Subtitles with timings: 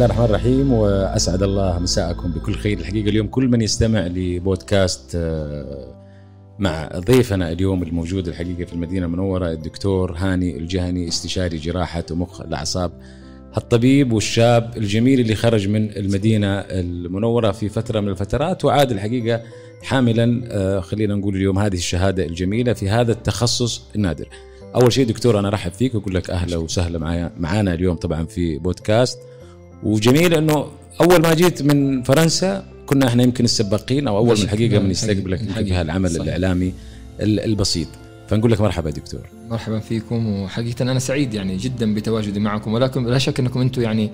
[0.00, 5.94] الله الرحمن الرحيم وأسعد الله مساءكم بكل خير الحقيقة اليوم كل من يستمع لبودكاست آه،
[6.58, 12.92] مع ضيفنا اليوم الموجود الحقيقة في المدينة المنورة الدكتور هاني الجهني استشاري جراحة ومخ الأعصاب
[13.56, 19.42] الطبيب والشاب الجميل اللي خرج من المدينة المنورة في فترة من الفترات وعاد الحقيقة
[19.82, 24.28] حاملا آه، خلينا نقول اليوم هذه الشهادة الجميلة في هذا التخصص النادر.
[24.74, 28.58] أول شيء دكتور أنا أرحب فيك وأقول لك أهلا وسهلا معايا معانا اليوم طبعا في
[28.58, 29.18] بودكاست
[29.82, 30.66] وجميل إنه
[31.00, 35.38] أول ما جيت من فرنسا كنا إحنا يمكن السباقين أو أول من الحقيقة من يستقبلك
[35.38, 36.22] في هالعمل صحيح.
[36.22, 36.72] الإعلامي
[37.20, 37.88] البسيط.
[38.28, 39.20] فنقول لك مرحبا دكتور.
[39.50, 44.10] مرحبا فيكم وحقيقة أنا سعيد يعني جدا بتواجدي معكم ولكن لا شك أنكم أنتم يعني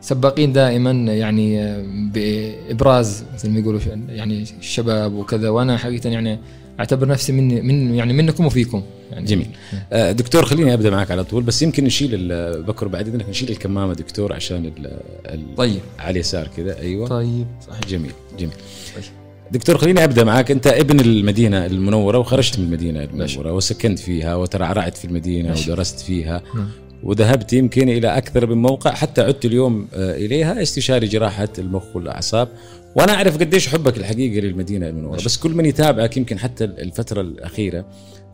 [0.00, 1.76] سباقين دائما يعني
[2.12, 6.38] بإبراز مثل ما يقولوا يعني الشباب وكذا وأنا حقيقة يعني
[6.80, 8.82] أعتبر نفسي من من يعني منكم وفيكم.
[9.10, 9.48] يعني جميل.
[9.92, 12.28] آه، دكتور خليني أبدأ معك على طول بس يمكن نشيل
[12.62, 15.80] بكر بعد إذنك نشيل الكمامة دكتور عشان ال ال طيب.
[15.98, 17.06] على اليسار كذا أيوه.
[17.06, 17.46] طيب.
[17.68, 17.80] صح.
[17.88, 18.54] جميل جميل.
[18.96, 19.04] طيب.
[19.52, 20.50] دكتور خليني أبدأ معك.
[20.50, 25.72] أنت ابن المدينة المنورة وخرجت من المدينة المنورة وسكنت فيها وترعرعت في المدينة ماشي.
[25.72, 26.60] ودرست فيها م.
[27.02, 32.48] وذهبت يمكن إلى أكثر من موقع حتى عدت اليوم آه، إليها استشاري جراحة المخ والأعصاب
[32.96, 37.86] وأنا أعرف قديش حبك الحقيقة للمدينة المنوره بس كل من يتابعك يمكن حتى الفترة الأخيرة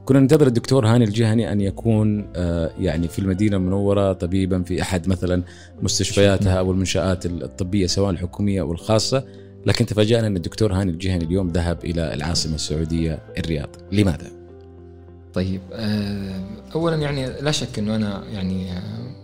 [0.04, 5.08] كنا ننتظر الدكتور هاني الجهني أن يكون آه، يعني في المدينة المنوره طبيبا في أحد
[5.08, 5.42] مثلا
[5.82, 9.24] مستشفياتها أو المنشآت الطبية سواء الحكومية أو الخاصة.
[9.66, 13.68] لكن تفاجأنا أن الدكتور هاني الجهني اليوم ذهب إلى العاصمة السعودية الرياض.
[13.92, 14.30] لماذا؟
[15.34, 16.40] طيب آه،
[16.74, 18.66] اولا يعني لا شك إنه أنا يعني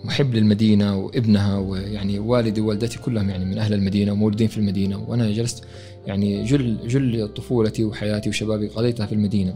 [0.04, 5.32] محب للمدينة وابنها ويعني والدي ووالدتي كلهم يعني من أهل المدينة ومولودين في المدينة وأنا
[5.32, 5.64] جلست
[6.06, 9.54] يعني جل جل طفولتي وحياتي وشبابي قضيتها في المدينة.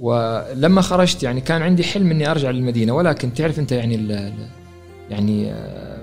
[0.00, 4.32] ولما خرجت يعني كان عندي حلم إني أرجع للمدينة ولكن تعرف أنت يعني ال
[5.10, 5.98] يعني آه،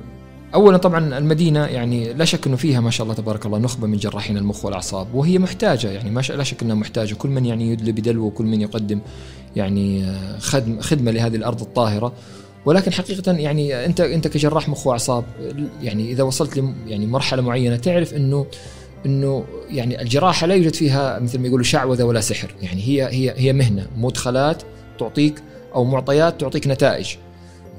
[0.53, 3.97] اولا طبعا المدينة يعني لا شك إنه فيها ما شاء الله تبارك الله نخبة من
[3.97, 7.91] جراحين المخ والأعصاب وهي محتاجة يعني ما لا شك إنها محتاجة كل من يعني يدلي
[7.91, 8.99] بدلو وكل من يقدم
[9.55, 10.39] يعني آه،
[10.79, 12.13] خدمة لهذه الأرض الطاهرة
[12.65, 15.23] ولكن حقيقة يعني أنت أنت كجراح مخ وأعصاب
[15.81, 18.45] يعني إذا وصلت يعني مرحلة معينة تعرف أنه
[19.05, 23.33] إنه يعني الجراحة لا يوجد فيها مثل ما يقولوا شعوذة ولا سحر، يعني هي هي
[23.37, 24.63] هي مهنة مدخلات
[24.99, 25.43] تعطيك
[25.75, 27.15] أو معطيات تعطيك نتائج.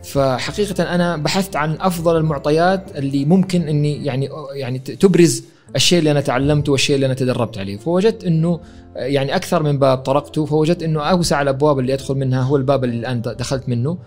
[0.05, 5.45] فحقيقة أنا بحثت عن أفضل المعطيات اللي ممكن إني يعني يعني تبرز
[5.77, 8.61] الشيء اللي أنا تعلمته والشيء اللي أنا تدربت عليه، فوجدت إنه
[8.97, 12.99] يعني أكثر من باب طرقته فوجدت إنه أوسع الأبواب اللي أدخل منها هو الباب اللي
[12.99, 13.99] الآن دخلت منه.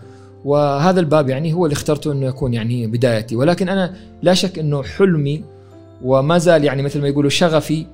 [0.44, 3.36] وهذا الباب يعني هو اللي اخترته إنه يكون يعني بدايتي.
[3.36, 5.44] ولكن أنا لا شك إنه حلمي
[6.02, 7.86] وما زال يعني مثل ما يقولوا شغفي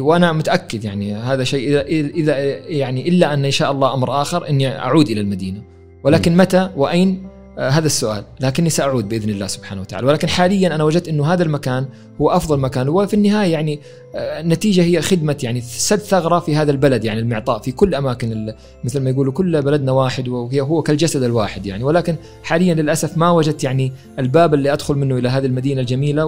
[0.00, 2.38] وأنا متأكد يعني هذا شيء اذا اذا
[2.68, 5.62] يعني إلا أن إن شاء الله أمر آخر إني أعود إلى المدينة.
[6.04, 8.24] ولكن متى؟ وأين؟ هذا السؤال.
[8.40, 10.06] لكني سأعود بإذن الله سبحانه وتعالى.
[10.06, 11.86] ولكن حاليا أنا وجدت أنه هذا المكان
[12.20, 12.88] هو أفضل مكان.
[12.88, 13.80] وفي النهاية يعني
[14.14, 18.54] آه، النتيجة هي خدمة يعني سد ثغرة في هذا البلد يعني المعطاء في كل أماكن
[18.84, 21.84] مثل ما يقولوا كل بلدنا واحد وهي هو كالجسد الواحد يعني.
[21.84, 26.26] ولكن حاليا للأسف ما وجدت يعني الباب اللي أدخل منه إلى هذه المدينة الجميلة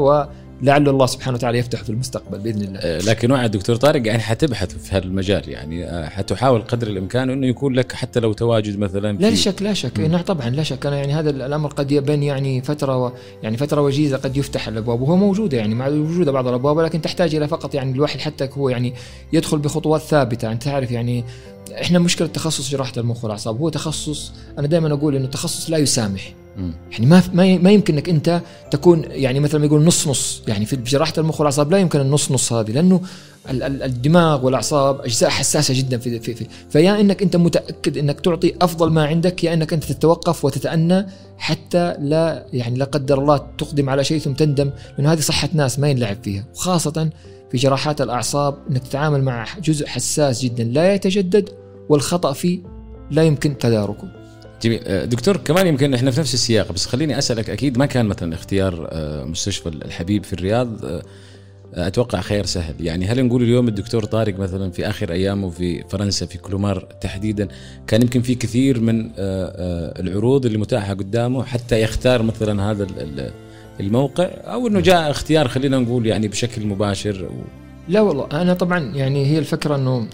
[0.63, 2.81] لعل الله سبحانه وتعالى يفتح في المستقبل بإذن الله.
[2.81, 7.31] آه، لكن وعد دكتور طارق يعني حتبحث في هذا المجال يعني آه، حتحاول قدر الإمكان
[7.31, 10.01] إنه يكون لك حتى لو تواجد مثلا لا شك لا شك.
[10.01, 10.87] نعم طبعا لا شك.
[10.87, 15.01] أنا يعني هذا الأمر قد يبين يعني فترة و يعني فترة وجيزة قد يفتح الأبواب
[15.01, 18.69] وهو موجوده يعني مع وجود بعض الأبواب ولكن تحتاج إلى فقط يعني الواحد حتى هو
[18.69, 18.95] يعني
[19.33, 20.53] يدخل بخطوات ثابتة.
[20.53, 21.25] أنت تعرف يعني
[21.73, 26.35] إحنا مشكلة تخصص جراحة المخ والأعصاب هو تخصص أنا دائما أقول إنه تخصص لا يسامح.
[26.93, 30.43] يعني ما ما يمكن انك أنت تكون يعني مثلا ما يقول نص نص.
[30.49, 33.01] يعني في جراحة المخ والأعصاب لا يمكن النص نص هذه لأنه
[33.51, 38.91] الدماغ والأعصاب أجزاء حساسة جدا في, في, في فيا إنك أنت متأكد إنك تعطي أفضل
[38.91, 41.07] ما عندك يا إنك أنت تتوقف وتتأنى
[41.39, 45.79] حتى لا يعني لا قدر الله تقدم على شيء ثم تندم لأنه هذه صحة ناس
[45.79, 46.45] ما ينلعب فيها.
[46.55, 47.11] وخاصة
[47.51, 51.63] في جراحات الأعصاب إنك تتعامل مع جزء حساس جدا لا يتجدد.
[51.89, 52.61] والخطأ فيه
[53.11, 54.09] لا يمكن تداركه.
[54.63, 54.81] جميل.
[54.85, 58.35] آه، دكتور كمان يمكن إحنا في نفس السياق بس خليني أسألك أكيد ما كان مثلا
[58.35, 61.03] اختيار آه، مستشفى الحبيب في الرياض آه،
[61.75, 62.75] أتوقع خير سهل.
[62.81, 67.49] يعني هل نقول اليوم الدكتور طارق مثلا في آخر أيامه في فرنسا في كلومار تحديدا
[67.87, 72.87] كان يمكن في كثير من العروض اللي متاحة قدامه حتى يختار مثلا هذا
[73.81, 77.31] الموقع أو إنه جاء اختيار خلينا نقول يعني بشكل مباشر
[77.89, 80.07] لا والله أنا طبعا يعني هي الفكرة إنه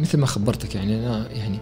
[0.00, 1.58] مثل ما خبرتك يعني أنا يعني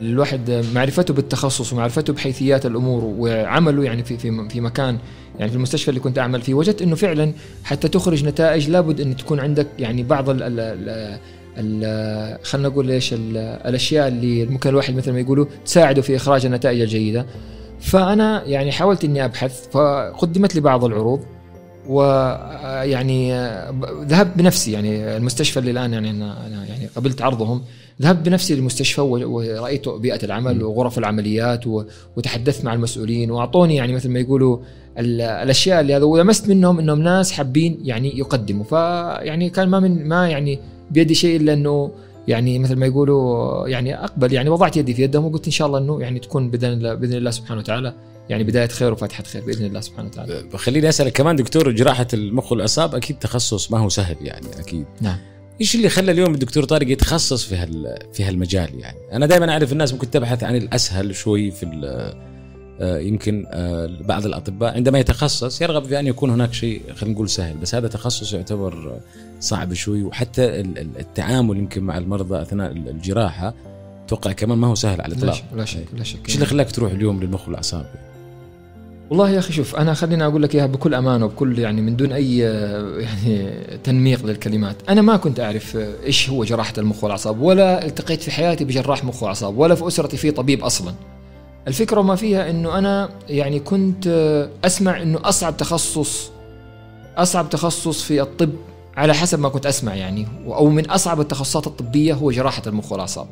[0.00, 4.98] الواحد معرفته بالتخصص ومعرفته بحيثيات الأمور وعمله يعني في في في مكان
[5.38, 7.32] يعني في المستشفى اللي كنت أعمل فيه وجدت إنه فعلا
[7.64, 11.18] حتى تخرج نتائج لابد إن تكون عندك يعني بعض ال ال
[11.58, 13.14] ال خلينا نقول إيش
[13.66, 17.26] الأشياء اللي ممكن الواحد مثل ما يقولوا تساعده في إخراج النتائج الجيدة.
[17.80, 21.24] فأنا يعني حاولت إني أبحث فقدمت لي بعض العروض.
[21.88, 23.32] ويعني
[24.04, 27.62] ذهبت بنفسي يعني المستشفى اللي الآن يعني أنا يعني قبلت عرضهم
[28.02, 31.64] ذهبت بنفسي للمستشفى ورأيت بيئة العمل وغرف العمليات
[32.16, 34.58] وتحدثت مع المسؤولين وأعطوني يعني مثل ما يقولوا
[34.98, 38.64] الأشياء اللي هذا ولمست منهم إنهم ناس حابين يعني يقدموا.
[38.64, 40.58] فيعني كان ما من ما يعني
[40.90, 41.90] بيدي شيء إلا إنه
[42.28, 45.78] يعني مثل ما يقولوا يعني أقبل يعني وضعت يدي في يدهم وقلت إن شاء الله
[45.78, 47.94] إنه يعني تكون بإذن الله بإذن الله سبحانه وتعالى
[48.28, 50.44] يعني بداية خير وفاتحه خير بإذن الله سبحانه وتعالى.
[50.54, 54.86] خليني أسألك كمان دكتور جراحة المخ والأعصاب أكيد تخصص ما هو سهل يعني أكيد.
[55.00, 55.18] نعم.
[55.60, 59.72] إيش اللي خلى اليوم الدكتور طارق يتخصص في هال في هالمجال يعني؟ أنا دائما أعرف
[59.72, 61.66] الناس ممكن تبحث عن الأسهل شوي في
[62.80, 67.28] آه، يمكن آه، بعض الأطباء عندما يتخصص يرغب في أن يكون هناك شيء خلينا نقول
[67.28, 69.00] سهل بس هذا تخصص يعتبر
[69.40, 73.54] صعب شوي وحتى التعامل يمكن مع المرضى أثناء الجراحة
[74.06, 76.92] أتوقع كمان ما هو سهل على الإطلاق لا شك لا شك إيش اللي خلاك تروح
[76.92, 78.03] اليوم للمخ والأعصاب؟
[79.10, 82.12] والله يا أخي شوف أنا خليني أقول لك إياها بكل أمانة وبكل يعني من دون
[82.12, 83.50] أي يعني
[83.84, 88.64] تنميق للكلمات، أنا ما كنت أعرف إيش هو جراحة المخ والأعصاب ولا التقيت في حياتي
[88.64, 90.94] بجراح مخ وأعصاب ولا في أسرتي في طبيب أصلا.
[91.68, 94.06] الفكرة ما فيها إنه أنا يعني كنت
[94.64, 96.30] أسمع إنه أصعب تخصص
[97.16, 98.50] أصعب تخصص في الطب
[98.96, 103.26] على حسب ما كنت أسمع يعني أو من أصعب التخصصات الطبية هو جراحة المخ والأعصاب.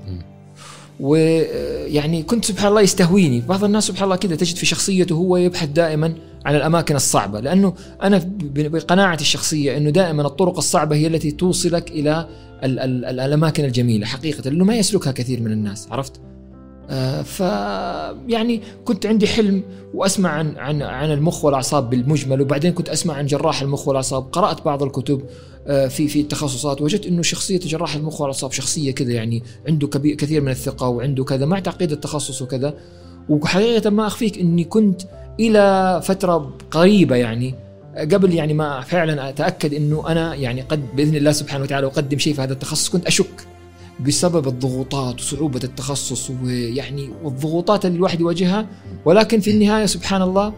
[1.02, 3.40] ويعني كنت سبحان الله يستهويني.
[3.40, 6.14] بعض الناس سبحان الله كذا تجد في شخصيته هو يبحث دائما
[6.44, 7.40] عن الأماكن الصعبة.
[7.40, 12.26] لأنه أنا بقناعتي الشخصية أنه دائما الطرق الصعبة هي التي توصلك إلى
[12.64, 16.20] ال ال ال الأماكن الجميلة حقيقة لأنه ما يسلكها كثير من الناس عرفت؟
[17.23, 17.41] ف
[18.29, 19.62] يعني كنت عندي حلم
[19.94, 24.23] وأسمع عن عن عن المخ والأعصاب بالمجمل وبعدين كنت أسمع عن جراح المخ والأعصاب.
[24.33, 25.23] قرأت بعض الكتب
[25.67, 26.81] آه، في في التخصصات.
[26.81, 31.25] وجدت إنه شخصية جراح المخ والأعصاب شخصية كذا يعني عنده كبير كثير من الثقة وعنده
[31.25, 32.75] كذا مع تعقيد التخصص وكذا.
[33.29, 35.03] وحقيقة ما أخفيك إني كنت
[35.41, 37.55] إلى فترة قريبة يعني
[37.97, 42.35] قبل يعني ما فعلا أتأكد إنه أنا يعني قد بإذن الله سبحانه وتعالى أقدم شيء
[42.35, 43.51] في هذا التخصص كنت أشك.
[44.06, 48.66] بسبب الضغوطات وصعوبة التخصص ويعني والضغوطات اللي الواحد يواجهها.
[49.04, 50.52] ولكن في النهاية سبحان الله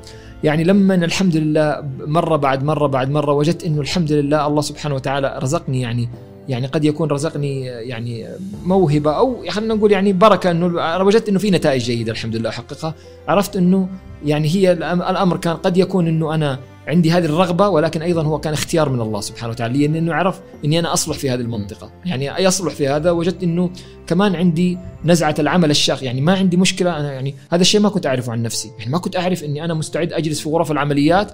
[0.45, 4.95] يعني لما الحمد لله مرة بعد مرة بعد مرة وجدت إنه الحمد لله الله سبحانه
[4.95, 6.09] وتعالى رزقني يعني
[6.49, 8.27] يعني قد يكون رزقني يعني
[8.65, 10.67] موهبة أو خلينا نقول يعني بركة إنه
[11.05, 12.95] وجدت إنه في نتائج جيدة الحمد لله احققها
[13.29, 13.89] عرفت إنه
[14.25, 16.59] يعني هي الأمر كان قد يكون إنه أنا
[16.89, 20.79] عندي هذه الرغبة ولكن أيضا هو كان اختيار من الله سبحانه وتعالى لأنه عرف أني
[20.79, 21.91] أنا أصلح في هذه المنطقة.
[22.05, 23.71] يعني يصلح في هذا؟ وجدت أنه
[24.07, 26.05] كمان عندي نزعة العمل الشاق.
[26.05, 28.71] يعني ما عندي مشكلة أنا يعني هذا الشيء ما كنت أعرفه عن نفسي.
[28.79, 31.33] يعني ما كنت أعرف أني أنا مستعد أجلس في غرف العمليات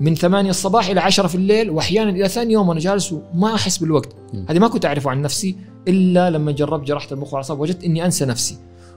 [0.00, 3.78] من ثمانية الصباح إلى عشرة في الليل وأحيانا إلى ثاني يوم وأنا جالس وما أحس
[3.78, 4.08] بالوقت.
[4.48, 5.56] هذه ما كنت أعرفه عن نفسي
[5.88, 8.56] إلا لما جربت جراحة المخ والأعصاب وجدت أني أنسى نفسي.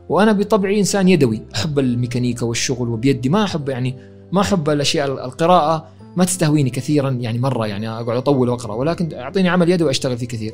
[0.10, 3.96] وأنا بطبعي إنسان يدوي أحب الميكانيكا والشغل وبيدي ما أحب يعني
[4.32, 9.50] ما أحب الأشياء القراءة ما تستهويني كثيرا يعني مرة يعني أقعد أطول وأقرأ ولكن أعطيني
[9.50, 10.54] عمل يدوي وأشتغل فيه كثير.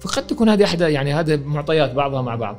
[0.00, 2.56] فقد تكون هذه احدى يعني هذه معطيات بعضها مع بعض.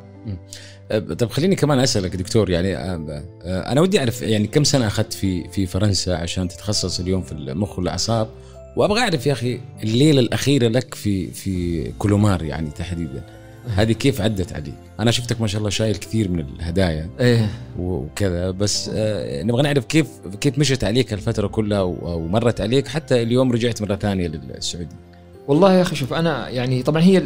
[0.92, 4.88] أه، طب خليني كمان أسألك دكتور يعني أه، أه، أنا ودي أعرف يعني كم سنة
[4.88, 8.28] أخذت في في فرنسا عشان تتخصص اليوم في المخ والأعصاب؟
[8.76, 13.24] وأبغى أعرف يا أخي الليلة الأخيرة لك في في كولومار يعني تحديدا.
[13.68, 17.50] هذه كيف عدت عليك؟ أنا شفتك ما شاء الله شايل كثير من الهدايا إيه.
[17.80, 20.07] وكذا بس آه نبغى نعرف كيف
[20.42, 25.06] كيف مشت عليك الفترة كلها ومرت عليك حتى اليوم رجعت مرة ثانية للسعودية؟
[25.48, 27.19] والله يا أخي شوف أنا يعني طبعا هي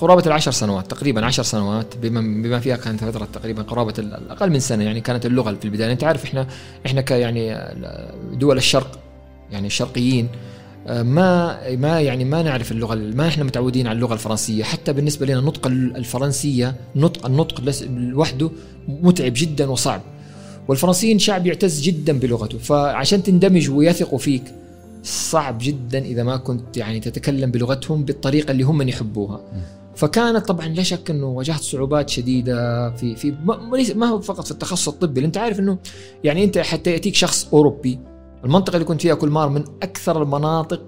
[0.00, 3.94] قرابة العشر سنوات تقريبا عشر سنوات بما بما فيها كانت فترة تقريبا قرابة
[4.30, 5.92] أقل من سنة يعني كانت اللغة في البداية.
[5.92, 6.46] أنت عارف إحنا
[6.86, 7.58] إحنا ك يعني
[8.32, 8.98] دول الشرق
[9.50, 10.28] يعني الشرقيين.
[10.88, 14.64] ما ما يعني ما نعرف اللغة ما إحنا متعودين على اللغة الفرنسية.
[14.64, 18.50] حتى بالنسبة لنا نطق الفرنسية نطق النطق لوحده
[18.88, 20.00] متعب جدا وصعب.
[20.68, 24.42] والفرنسيين شعب يعتز جدا بلغته فعشان تندمج ويثقوا فيك
[25.02, 29.40] صعب جدا إذا ما كنت يعني تتكلم بلغتهم بالطريقة اللي هم يحبوها.
[29.96, 33.34] فكانت طبعا لا شك إنه واجهت صعوبات شديدة في في
[33.94, 35.78] ما هو فقط في التخصص الطبي انت عارف إنه
[36.24, 37.98] يعني أنت حتى يأتيك شخص أوروبي
[38.46, 40.82] المنطقة اللي كنت فيها كولمار من أكثر المناطق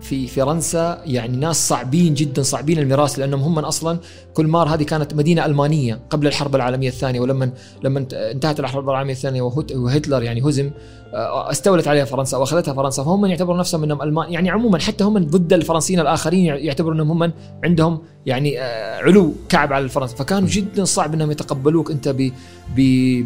[0.00, 3.98] في فرنسا يعني ناس صعبين جدا صعبين المراس لأنهم هم أصلا
[4.34, 7.50] كولمار هذه كانت مدينة ألمانية قبل الحرب العالمية الثانية ولما
[7.84, 10.70] لما انتهت الحرب العالمية الثانية وهتلر يعني هزم
[11.14, 15.18] آه، استولت عليها فرنسا وأخذتها فرنسا فهم يعتبروا نفسهم إنهم ألمان يعني عموما حتى هم
[15.18, 17.32] ضد الفرنسيين الآخرين يعتبروا إنهم هم
[17.64, 20.16] عندهم يعني آه، علو كعب على الفرنسا.
[20.16, 22.30] فكانوا جدا صعب إنهم يتقبلوك أنت ب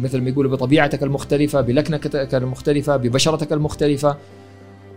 [0.03, 4.17] مثل ما يقولوا بطبيعتك المختلفة بلكنتك المختلفة ببشرتك المختلفة.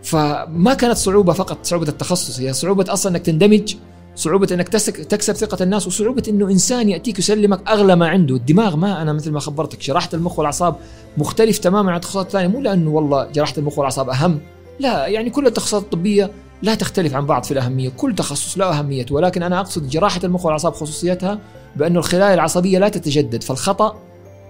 [0.07, 3.75] فما كانت صعوبة فقط صعوبة التخصص هي صعوبة أصلا إنك تندمج
[4.15, 9.01] صعوبة إنك تكسب ثقة الناس وصعوبة إنه إنسان يأتيك يسلمك أغلى ما عنده، الدماغ ما
[9.01, 10.75] أنا مثل ما خبرتك جراحة المخ والأعصاب
[11.17, 14.39] مختلف تماما عن التخصصات الثانية مو لأنه والله جراحة المخ والأعصاب أهم،
[14.79, 19.15] لا يعني كل التخصصات الطبية لا تختلف عن بعض في الأهمية، كل تخصص له أهميته
[19.15, 21.39] ولكن أنا أقصد جراحة المخ والأعصاب خصوصيتها
[21.75, 23.95] بانه الخلايا العصبية لا تتجدد فالخطأ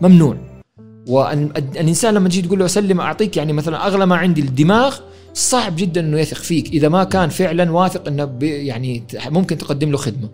[0.01, 0.37] ممنوع.
[1.07, 4.99] وان الإنسان لما تجي تقول له أسلم أعطيك يعني مثلا أغلى ما عندي الدماغ
[5.37, 6.67] صعب جدا إنه يثق فيك.
[6.73, 10.29] إذا ما كان فعلا واثق إنه يعني ممكن تقدم له خدمة.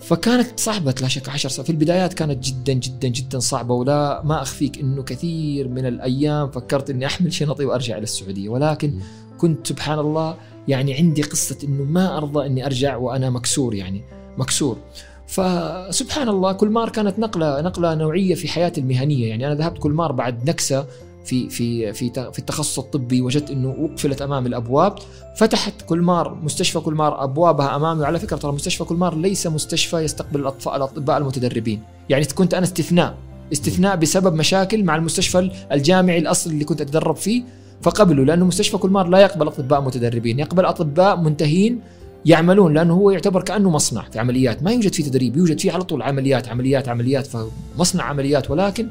[0.00, 4.42] فكانت صعبة لا شك عشر سنوات في البدايات كانت جدا جدا جدا صعبة ولا ما
[4.42, 8.48] أخفيك أنه كثير من الأيام فكرت أني أحمل شنطي وأرجع إلى السعودية.
[8.48, 8.94] ولكن
[9.38, 10.36] كنت سبحان الله
[10.68, 14.02] يعني عندي قصة أنه ما أرضى أني أرجع وأنا مكسور يعني
[14.38, 14.78] مكسور.
[15.26, 19.28] فسبحان الله كل مار كانت نقلة نقلة نوعية في حياتي المهنية.
[19.28, 20.86] يعني أنا ذهبت كل مار بعد نكسة
[21.24, 24.94] في في في في التخصص الطبي وجدت إنه وقفلت امامي الأبواب
[25.36, 30.76] فتحت كلمار مستشفى كلمار أبوابها أمامي وعلى فكرة ترى مستشفى كلمار ليس مستشفى يستقبل الأطفاء
[30.76, 31.82] الأطباء المتدربين.
[32.08, 33.14] يعني كنت أنا استثناء
[33.52, 37.42] استثناء بسبب مشاكل مع المستشفى الجامعي الأصلي اللي كنت أتدرب فيه
[37.82, 41.80] فقبلوا لأنه مستشفى كلمار لا يقبل أطباء متدربين يقبل أطباء منتهين
[42.24, 45.84] يعملون لأنه هو يعتبر كأنه مصنع في عمليات ما يوجد فيه تدريب يوجد فيه على
[45.84, 48.88] طول عمليات عمليات عمليات فمصنع عمليات ولكن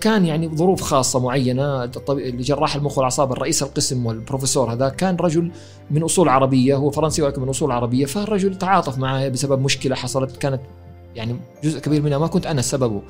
[0.00, 1.90] كان يعني ظروف خاصة معينة.
[2.18, 5.50] جراح المخ والأعصاب الرئيس القسم والبروفيسور هذا كان رجل
[5.90, 10.36] من أصول عربية هو فرنسي ولكن من أصول عربية فالرجل تعاطف معي بسبب مشكلة حصلت
[10.36, 10.60] كانت
[11.14, 13.02] يعني جزء كبير منها ما كنت أنا سببه.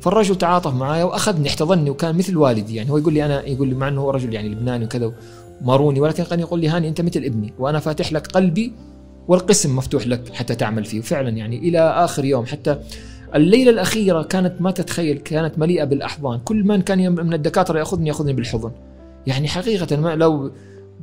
[0.00, 2.90] فالرجل تعاطف معي واخذني احتضني وكان مثل والدي يعني.
[2.90, 5.12] هو يقول لي أنا يقول لي مع أنه هو رجل يعني لبناني وكذا
[5.60, 8.72] ماروني ولكن كان يقول لي هاني أنت مثل ابني وأنا فاتح لك قلبي
[9.28, 10.98] والقسم مفتوح لك حتى تعمل فيه.
[10.98, 12.78] وفعلا يعني إلى آخر يوم حتى
[13.34, 16.40] الليلة الأخيرة كانت ما تتخيل كانت مليئة بالأحضان.
[16.44, 18.70] كل من كان من الدكاترة يأخذني يأخذني بالحضن.
[19.26, 20.50] يعني حقيقة ما لو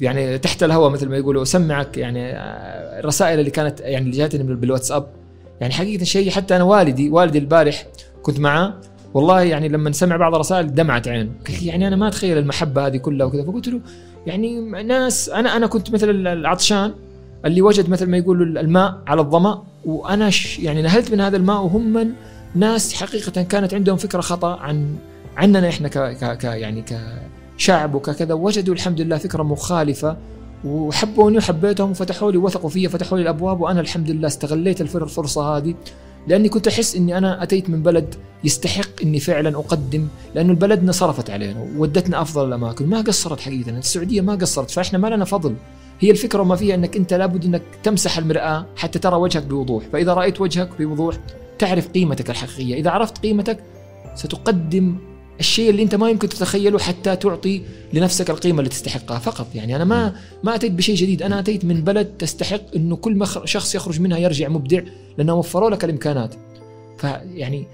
[0.01, 4.55] يعني تحت الهواء مثل ما يقولوا أسمعك يعني آه، الرسائل اللي كانت يعني اللي جاتني
[4.55, 5.07] بالواتساب.
[5.61, 7.87] يعني حقيقة شيء حتى أنا والدي والدي البارح
[8.23, 8.73] كنت معاه.
[9.13, 13.27] والله يعني لما سمع بعض الرسائل دمعت عين يعني أنا ما أتخيل المحبة هذه كلها
[13.27, 13.43] وكذا.
[13.43, 13.79] فقلت له
[14.25, 16.91] يعني ناس أنا أنا كنت مثل العطشان.
[17.45, 21.93] اللي وجد مثل ما يقولوا الماء على الظمأ وأنا يعني نهلت من هذا الماء وهم
[21.93, 22.11] من
[22.55, 24.95] ناس حقيقة كانت عندهم فكرة خطأ عن
[25.37, 26.83] عننا إحنا ك, ك, ك يعني
[27.57, 30.17] كشعب وكذا وجدوا الحمد لله فكرة مخالفة
[30.65, 35.75] وحبوني وحبيتهم وفتحوا لي وثقوا فيا فتحوا لي الأبواب وأنا الحمد لله استغليت الفرصة هذه.
[36.27, 41.29] لأني كنت أحس إني أنا أتيت من بلد يستحق إني فعلا أقدم لأنه البلدنا صرفت
[41.29, 42.87] علينا وودتنا أفضل الأماكن.
[42.87, 45.55] ما قصرت حقيقة السعودية ما قصرت فإحنا ما لنا فضل.
[45.99, 49.83] هي الفكرة وما فيها إنك أنت لابد إنك تمسح المرآة حتى ترى وجهك بوضوح.
[49.93, 51.17] فإذا رأيت وجهك بوضوح
[51.59, 52.75] تعرف قيمتك الحقيقية.
[52.75, 53.63] إذا عرفت قيمتك
[54.15, 54.97] ستقدم
[55.39, 57.61] الشيء اللي أنت ما يمكن تتخيله حتى تعطي
[57.93, 59.19] لنفسك القيمة اللي تستحقها.
[59.19, 61.23] فقط يعني أنا ما ما أتيت بشيء جديد.
[61.23, 64.81] أنا أتيت من بلد تستحق إنه كل شخص يخرج منها يرجع مبدع
[65.17, 66.35] لأنه وفروا لك الإمكانات.
[66.97, 67.67] فيعني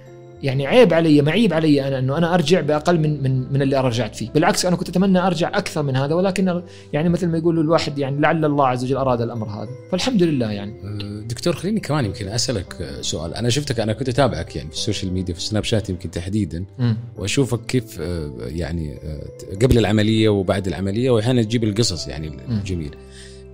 [0.44, 4.16] يعني عيب علي معيب علي أنا إنه أنا أرجع بأقل من من من اللي رجعت
[4.16, 6.62] فيه، بالعكس أنا كنت أتمنى أرجع أكثر من هذا ولكن
[6.94, 10.52] يعني مثل ما يقولوا الواحد يعني لعل الله عز وجل أراد الأمر هذا، فالحمد لله
[10.52, 10.72] يعني.
[10.72, 14.81] أه، دكتور خليني كمان يمكن أسألك سؤال، أنا شفتك أنا كنت أتابعك يعني في ال
[14.81, 16.94] social media في ال Snapchat يمكن تحديدا م.
[17.18, 22.98] وأشوفك كيف أه، يعني أه، قبل العملية وبعد العملية واحيانا تجيب القصص يعني الجميلة.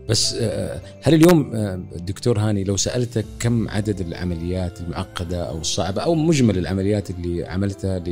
[0.10, 1.82] بس آه، هل اليوم آه،
[2.38, 8.04] هاني لو سألتك كم عدد العمليات المعقدة أو الصعبة أو مجمل العمليات اللي عملتها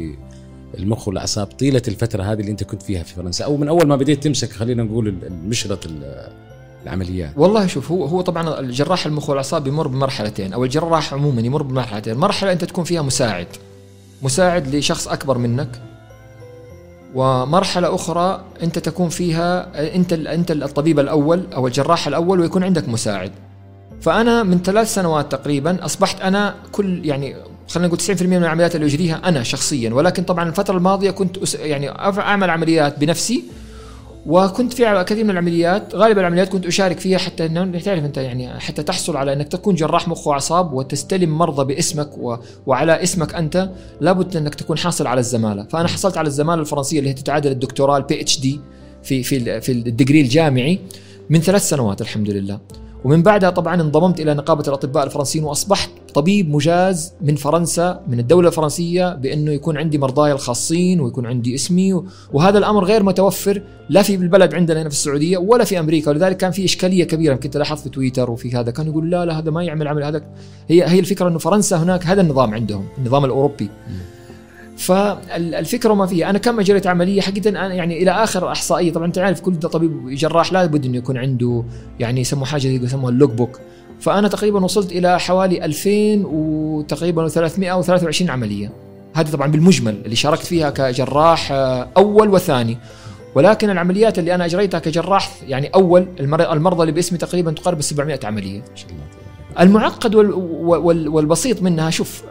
[0.78, 3.96] للمخ والأعصاب طيلة الفترة هذه اللي أنت كنت فيها في فرنسا أو من أول ما
[3.96, 5.88] بديت تمسك خلينا نقول المشرط
[6.84, 10.54] العمليات؟ والله شوف هو هو طبعا الجراح المخ والأعصاب يمر بمرحلتين.
[10.54, 12.18] أو الجراح عموما يمر بمرحلتين.
[12.18, 13.48] مرحلة أنت تكون فيها مساعد.
[14.22, 15.70] مساعد لشخص أكبر منك.
[17.16, 23.32] ومرحلة أخرى أنت تكون فيها أنت أنت الطبيب الأول أو الجراح الأول ويكون عندك مساعد.
[24.02, 27.36] فأنا من ثلاث سنوات تقريبا أصبحت أنا كل يعني
[27.68, 31.90] خلينا نقول 90% من العمليات اللي أجريها أنا شخصيا ولكن طبعا الفترة الماضية كنت يعني
[32.20, 33.44] أعمل عمليات بنفسي
[34.26, 38.60] وكنت في كثير من العمليات غالب العمليات كنت أشارك فيها حتى إنه تعرف أنت يعني
[38.60, 42.36] حتى تحصل على إنك تكون جراح مخ وأعصاب وتستلم مرضى باسمك و...
[42.66, 43.70] وعلى اسمك أنت
[44.02, 47.98] لابد إنك تكون حاصل على الزمالة، فأنا حصلت على الزمالة الفرنسية اللي هي تتعادل الدكتوراه
[47.98, 48.60] ال PhD
[49.04, 50.80] في في في ال degree الجامعي
[51.30, 52.60] من ثلاث سنوات الحمد لله.
[53.06, 58.48] ومن بعدها طبعا انضممت إلى نقابة الأطباء الفرنسيين وأصبحت طبيب مجاز من فرنسا من الدولة
[58.48, 64.16] الفرنسية بأنه يكون عندي مرضاي الخاصين ويكون عندي اسمي وهذا الأمر غير متوفر لا في
[64.16, 66.12] البلد عندنا هنا في السعودية ولا في أمريكا.
[66.12, 69.40] ولذلك كان في إشكالية كبيرة يمكن تلاحظ في تويتر وفي هذا كانوا يقول لا لا
[69.40, 70.24] هذا ما يعمل عمل هذا.
[70.68, 73.70] هي هي الفكرة إنه فرنسا هناك هذا النظام عندهم النظام الأوروبي.
[74.78, 76.30] فالفكرة ما فيها.
[76.30, 78.92] أنا كم أجريت عملية حقيقة أنا يعني إلى آخر إحصائية.
[78.92, 81.64] طبعا أنت عارف كل طبيب جراح لابد إنه يكون عنده
[82.00, 83.60] يعني يسموه حاجة يسموها اللوك بوك
[84.00, 88.72] فأنا تقريبا وصلت إلى حوالي 2000 وتقريبا 323 عملية.
[89.14, 92.78] هذه طبعا بالمجمل اللي شاركت فيها كجراح آه، أول وثاني.
[93.36, 98.62] ولكن العمليات اللي أنا أجريتها كجراح يعني أول المرضى اللي باسمي تقريبا تقارب 700 عملية.
[99.60, 102.24] المعقد والبسيط منها شوف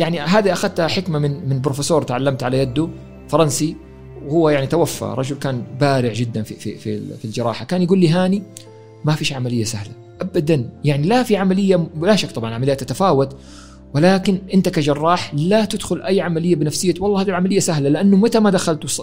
[0.00, 2.88] يعني هذه اخذتها حكمة من من بروفيسور تعلمت على يده
[3.28, 3.76] فرنسي
[4.26, 7.64] وهو يعني توفى رجل كان بارع جدا في في في, في الجراحة.
[7.64, 8.42] كان يقول لي هاني
[9.04, 10.70] ما فيش عملية سهلة ابدا.
[10.84, 13.36] يعني لا في عملية لا شك طبعا عمليات تتفاوت
[13.94, 16.94] ولكن انت كجراح لا تدخل أي عملية بنفسية.
[17.00, 19.00] والله هذه العملية سهلة لأنه متى ما دخلت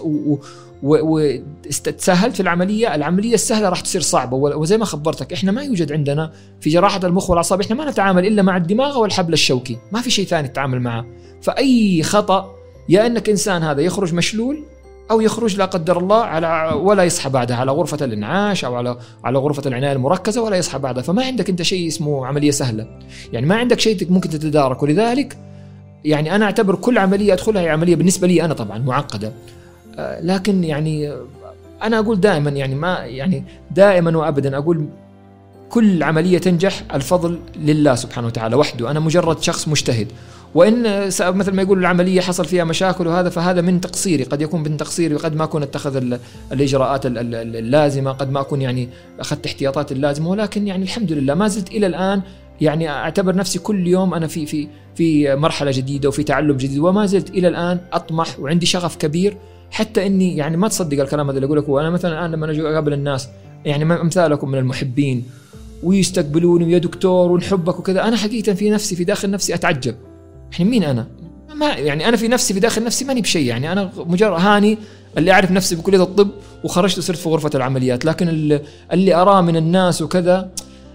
[0.82, 4.36] وتساهلت في العملية العملية السهلة راح تصير صعبة.
[4.36, 8.42] وزي ما خبرتك إحنا ما يوجد عندنا في جراحة المخ والأعصاب إحنا ما نتعامل إلا
[8.42, 11.06] مع الدماغ والحبل الشوكي ما في شيء ثاني تتعامل معه.
[11.42, 12.54] فأي خطأ
[12.88, 14.64] يا إنك إنسان هذا يخرج مشلول
[15.10, 19.38] أو يخرج لا قدر الله على ولا يصحى بعدها على غرفة الإنعاش أو على على
[19.38, 21.02] غرفة العناية المركزة ولا يصحى بعدها.
[21.02, 22.86] فما عندك أنت شيء اسمه عملية سهلة.
[23.32, 24.82] يعني ما عندك شيء ممكن تتدارك.
[24.82, 25.38] ولذلك
[26.04, 29.32] يعني أنا أعتبر كل عملية أدخلها هي عملية بالنسبة لي أنا طبعا معقدة.
[29.98, 31.12] آه، لكن يعني
[31.82, 34.86] أنا أقول دائما يعني ما يعني دائما وابدا أقول
[35.70, 38.90] كل عملية تنجح الفضل لله سبحانه وتعالى وحده.
[38.90, 40.08] أنا مجرد شخص مجتهد.
[40.54, 44.24] وإن مثل ما يقول العملية حصل فيها مشاكل وهذا فهذا من تقصيري.
[44.24, 46.18] قد يكون من تقصيري وقد ما أكون اتخذ
[46.52, 48.88] الإجراءات اللازمة قد ما أكون يعني
[49.20, 50.28] أخذت احتياطات اللازمة.
[50.28, 52.22] ولكن يعني الحمد لله ما زلت إلى الآن
[52.60, 56.78] يعني أعتبر نفسي كل يوم أنا في في في مرحلة جديدة وفي تعلم جديد.
[56.78, 59.36] وما زلت إلى الآن أطمح وعندي شغف كبير
[59.70, 61.68] حتى إني يعني ما تصدق الكلام هذا اللي أقول لك.
[61.68, 63.28] وأنا مثلا الآن لما أجي أقابل الناس
[63.64, 65.24] يعني أمثالكم من المحبين
[65.82, 69.94] ويستقبلوني ويا دكتور ونحبك وكذا أنا حقيقة في نفسي في داخل نفسي أتعجب.
[70.52, 71.06] يعني مين أنا؟
[71.54, 73.46] ما يعني أنا في نفسي في داخل نفسي ماني بشيء.
[73.46, 74.78] يعني أنا مجرد هاني
[75.18, 76.28] اللي أعرف نفسي بكلية الطب
[76.64, 78.04] وخرجت وصرت في غرفة العمليات.
[78.04, 80.50] لكن اللي, أراه من الناس وكذا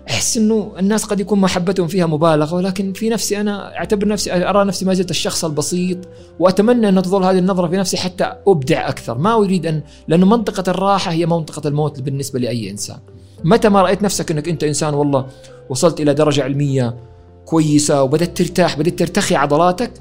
[0.09, 2.55] أحس إنه الناس قد يكون محبتهم فيها مبالغة.
[2.55, 5.97] ولكن في نفسي أنا أعتبر نفسي أرى نفسي ما زلت الشخص البسيط.
[6.39, 9.17] وأتمنى أن تظل هذه النظرة في نفسي حتى أبدع أكثر.
[9.17, 12.97] ما أريد أن لأنه منطقة الراحة هي منطقة الموت بالنسبة لأي إنسان.
[13.43, 15.25] متى ما رأيت نفسك إنك أنت إنسان والله
[15.69, 16.95] وصلت إلى درجة علمية
[17.45, 19.91] كويسة وبدأت ترتاح بدأت ترتخي عضلاتك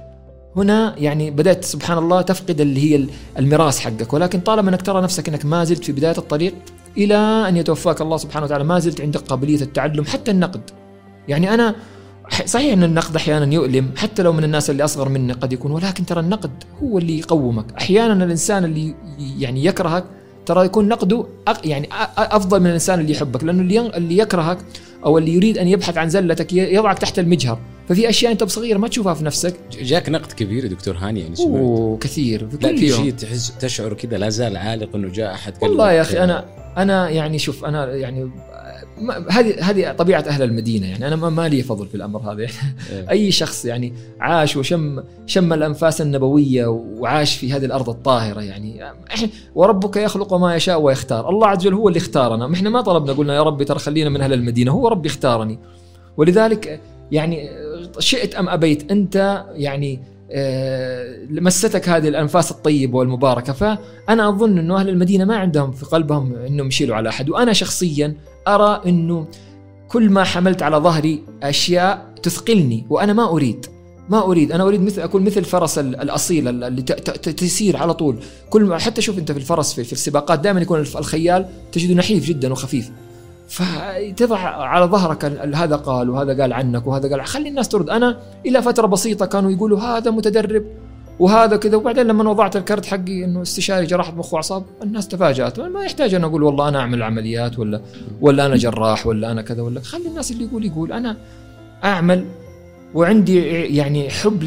[0.56, 3.06] هنا يعني بدأت سبحان الله تفقد اللي هي
[3.38, 4.12] الميراث حقك.
[4.12, 6.54] ولكن طالما إنك ترى نفسك إنك ما زلت في بداية الطريق
[6.96, 7.14] إلى
[7.48, 10.60] أن يتوفاك الله سبحانه وتعالى ما زلت عندك قابلية التعلم حتى النقد.
[11.28, 11.74] يعني أنا
[12.44, 16.06] صحيح إن النقد أحيانا يؤلم حتى لو من الناس اللي أصغر منك قد يكون ولكن
[16.06, 16.50] ترى النقد
[16.82, 17.72] هو اللي يقومك.
[17.78, 20.04] أحيانا الإنسان اللي يعني يكرهك
[20.46, 21.26] ترى يكون نقده
[21.64, 24.58] يعني أفضل من الإنسان اللي يحبك لأنه اللي يكرهك
[25.04, 27.58] أو اللي يريد أن يبحث عن زلتك يضعك تحت المجهر.
[27.88, 29.54] ففي أشياء أنت بصغير ما تشوفها في نفسك.
[29.80, 31.48] جاك نقد كبير دكتور هاني يعني سمعت.
[31.48, 32.48] أوه كثير.
[32.48, 36.18] في كل شيء تحس تشعر كذا لا زال عالق إنه جاء أحد والله يا أخي
[36.18, 36.44] أنا
[36.76, 38.30] أنا يعني شوف أنا يعني
[39.10, 41.06] هذه هذه طبيعة أهل المدينة يعني.
[41.06, 42.42] أنا ما لي فضل في الأمر هذا.
[42.42, 48.80] يعني أي شخص يعني عاش وشم شم الأنفاس النبوية وعاش في هذه الأرض الطاهرة يعني.
[49.54, 51.28] وربك يخلق ما يشاء ويختار.
[51.28, 52.52] الله عز وجل هو اللي اختارنا.
[52.54, 54.72] إحنا ما طلبنا قلنا يا ربي ترى خلينا من أهل المدينة.
[54.72, 55.58] هو ربي اختارني.
[56.16, 56.80] ولذلك
[57.12, 57.50] يعني
[57.98, 60.00] شئت أم أبيت أنت يعني
[61.30, 63.52] مستك هذه الأنفاس الطيبة والمباركة.
[63.52, 67.30] فأنا أظن إنه أهل المدينة ما عندهم في قلبهم إنهم يشيلوا على أحد.
[67.30, 68.16] وأنا شخصيا
[68.48, 69.26] أرى إنه
[69.88, 73.66] كل ما حملت على ظهري أشياء تثقلني وأنا ما أريد
[74.08, 74.52] ما أريد.
[74.52, 78.18] أنا أريد مثل أكون مثل الفرس الأصيل اللي تسير على طول.
[78.50, 82.24] كل ما حتى شوف أنت في الفرس في, في السباقات دائما يكون الخيال تجده نحيف
[82.24, 82.90] جدا وخفيف.
[83.52, 87.90] فتضع على ظهرك هذا قال وهذا قال عنك وهذا قال خلي الناس ترد.
[87.90, 90.64] أنا إلى فترة بسيطة كانوا يقولوا هذا متدرب
[91.18, 91.76] وهذا كذا.
[91.76, 95.60] وبعدين لما وضعت الكرت حقي إنه استشاري جراحة مخ وأعصاب الناس تفاجأت.
[95.60, 97.80] ما يحتاج أنا أقول والله أنا أعمل عمليات ولا
[98.20, 99.80] ولا أنا جراح ولا أنا كذا ولا.
[99.80, 101.16] خلي الناس اللي يقول يقول أنا
[101.84, 102.24] أعمل
[102.94, 103.42] وعندي
[103.76, 104.42] يعني حب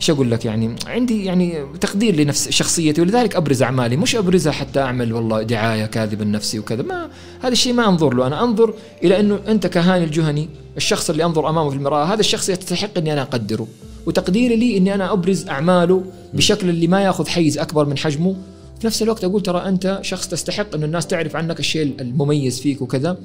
[0.00, 4.80] إيش أقول لك يعني؟ عندي يعني تقدير لنفس شخصيتي ولذلك أبرز أعمالي مش أبرزها حتى
[4.80, 7.08] أعمل والله دعاية كاذبة لنفسي وكذا ما
[7.40, 8.26] هذا الشيء ما أنظر له.
[8.26, 12.48] أنا أنظر إلى أنه أنت كهاني الجهني الشخص اللي أنظر أمامه في المرأة هذا الشخص
[12.48, 13.66] يستحق إني أنا أقدره.
[14.06, 18.36] وتقديري لي إني أنا أبرز أعماله بشكل اللي ما يأخذ حيز أكبر من حجمه.
[18.80, 22.82] في نفس الوقت أقول ترى أنت شخص تستحق إن الناس تعرف عنك الشيء المميز فيك
[22.82, 23.18] وكذا.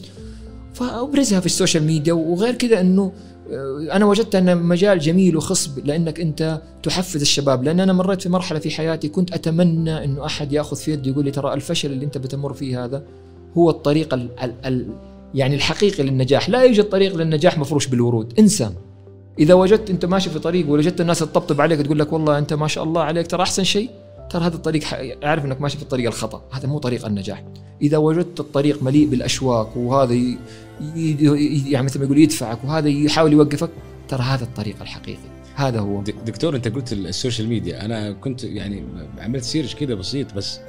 [0.73, 3.11] فأبرزها في ال social media وغير كذا إنه
[3.91, 8.59] أنا وجدت أن مجال جميل وخصب لأنك أنت تحفز الشباب لأن أنا مريت في مرحلة
[8.59, 12.17] في حياتي كنت أتمنى أنه أحد يأخذ في يدي يقول لي ترى الفشل اللي أنت
[12.17, 13.03] بتمر فيه هذا
[13.57, 14.87] هو الطريق ال ال ال
[15.33, 16.49] يعني الحقيقي للنجاح.
[16.49, 18.33] لا يوجد طريق للنجاح مفروش بالورود.
[18.39, 18.69] انسى
[19.39, 22.67] إذا وجدت أنت ماشي في طريق ووجدت الناس تطبطب عليك تقول لك والله أنت ما
[22.67, 23.89] شاء الله عليك ترى أحسن شيء؟
[24.29, 24.83] ترى هذا الطريق
[25.23, 26.41] أعرف أنك ماشي في الطريق الخطأ.
[26.51, 27.43] هذا مو طريق النجاح.
[27.81, 30.15] إذا وجدت الطريق مليء بالاشواك وهذا
[31.67, 33.69] يعني مثل ما يقول يدفعك وهذا يحاول يوقفك
[34.07, 35.33] ترى هذا الطريق الحقيقي.
[35.55, 36.01] هذا هو.
[36.01, 37.85] دكتور انت قلت ال social media.
[37.85, 38.83] أنا كنت يعني
[39.19, 40.59] عملت search كذا بسيط بس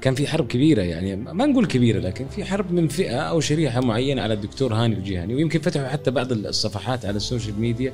[0.00, 3.80] كان في حرب كبيرة يعني ما نقول كبيرة لكن في حرب من فئة أو شريحة
[3.80, 5.34] معينة على الدكتور هاني الجهني.
[5.34, 7.92] ويمكن فتحوا حتى بعض الصفحات على ال social media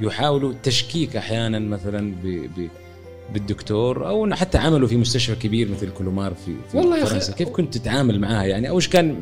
[0.00, 2.68] يحاولوا تشكيك أحيانا مثلا ب ب
[3.34, 7.32] بالدكتور أو حتى عملوا في مستشفى كبير مثل كولومار في, في والله فرنسا.
[7.32, 9.16] كيف كنت تتعامل معها يعني؟ أو إيش كان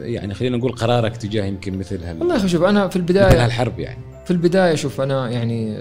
[0.00, 3.78] يعني خلينا نقول قرارك تجاه يمكن مثل هال والله شوف أنا في البدايه مثل هالحرب
[3.78, 3.98] يعني.
[4.24, 5.78] في البداية شوف أنا يعني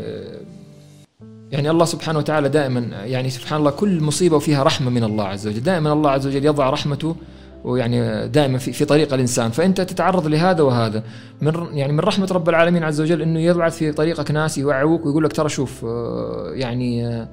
[1.52, 5.48] يعني الله سبحانه وتعالى دائما يعني سبحان الله كل مصيبة وفيها رحمة من الله عز
[5.48, 5.63] وجل.
[5.63, 7.16] دائما الله عز وجل يضع رحمته
[7.63, 9.52] ويعني دائما في, في طريق الإنسان.
[9.52, 11.04] فأنت تتعرض لهذا وهذا.
[11.42, 15.24] من يعني من رحمة رب العالمين عز وجل إنه يبعث في طريقك ناس يوعوك ويقول
[15.24, 17.28] لك ترى شوف آه، يعني آه،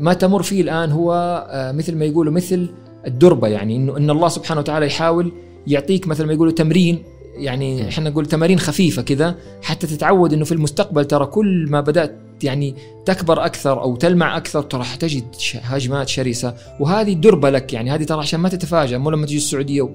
[0.00, 1.12] ما تمر فيه الآن هو
[1.50, 2.68] آه، مثل ما يقولوا مثل
[3.06, 3.76] الدربة يعني.
[3.76, 5.32] انه إن الله سبحانه وتعالى يحاول
[5.66, 7.02] يعطيك مثل ما يقولوا تمرين
[7.36, 12.18] يعني إحنا نقول تمارين خفيفة كذا حتى تتعود إنه في المستقبل ترى كل ما بدأت
[12.42, 15.24] يعني تكبر أكثر أو تلمع أكثر ترى حتجد
[15.62, 16.54] هجمات شرسة.
[16.80, 19.88] وهذه دربة لك يعني هذه ترى عشان ما تتفاجأ مو لما تجي السعودية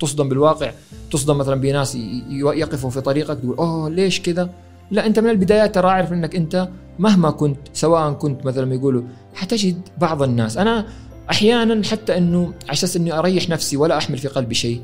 [0.00, 0.72] تصدم بالواقع
[1.10, 1.98] تصدم مثلا بناس
[2.30, 4.50] يقفوا في طريقك تقول أوه ليش كذا؟
[4.90, 6.68] لا أنت من البدايات ترى عارف إنك أنت
[6.98, 9.02] مهما كنت سواء كنت مثلا ما يقولوا
[9.34, 10.56] حتجد بعض الناس.
[10.56, 10.86] أنا
[11.30, 14.80] أحيانا حتى إنه على أساس إني أريح نفسي ولا أحمل في قلبي شيء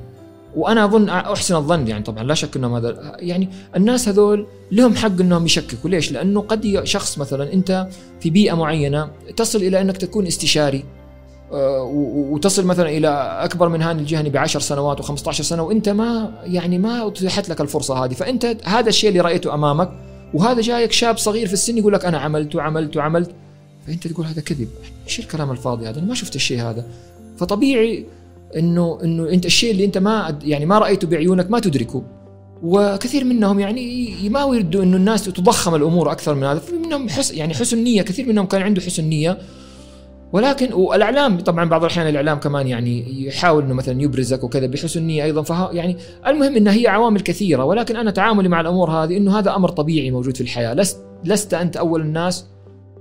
[0.57, 5.21] وأنا أظن أحسن الظن يعني طبعا لا شك إنهم هذا يعني الناس هذول لهم حق
[5.21, 5.91] إنهم يشككوا.
[5.91, 7.89] ليش؟ لأنه قد شخص مثلا أنت
[8.21, 10.85] في بيئة معينة تصل إلى إنك تكون استشاري
[11.53, 11.83] آه،
[12.31, 13.09] وتصل مثلا إلى
[13.41, 17.61] أكبر من هاني الجهني ب 10 سنوات و15 سنة وأنت ما يعني ما أتيحت لك
[17.61, 18.15] الفرصة هذه.
[18.15, 19.91] فأنت هذا الشيء اللي رأيته أمامك
[20.35, 23.31] وهذا جايك شاب صغير في السن يقول لك أنا عملت وعملت وعملت.
[23.87, 24.69] فأنت تقول هذا كذب.
[25.07, 26.87] إيش الكلام الفاضي هذا؟ أنا ما شفت الشيء هذا.
[27.37, 28.07] فطبيعي
[28.57, 32.05] إنه إنه أنت الشيء اللي أنت ما يعني ما رأيته بعيونك ما تدركه.
[32.63, 36.59] وكثير منهم يعني ما يردوا إنه الناس تضخم الأمور أكثر من هذا.
[36.59, 39.39] في منهم حس يعني حسن نية كثير منهم كان عنده حسن نية.
[40.33, 45.25] ولكن والإعلام طبعا بعض الأحيان الإعلام كمان يعني يحاول إنه مثلا يبرزك وكذا بحسن نية
[45.25, 45.43] أيضا.
[45.43, 47.65] فها يعني المهم إنها هي عوامل كثيرة.
[47.65, 50.75] ولكن أنا تعاملي مع الأمور هذه إنه هذا أمر طبيعي موجود في الحياة.
[50.75, 52.47] لست لست أنت أول الناس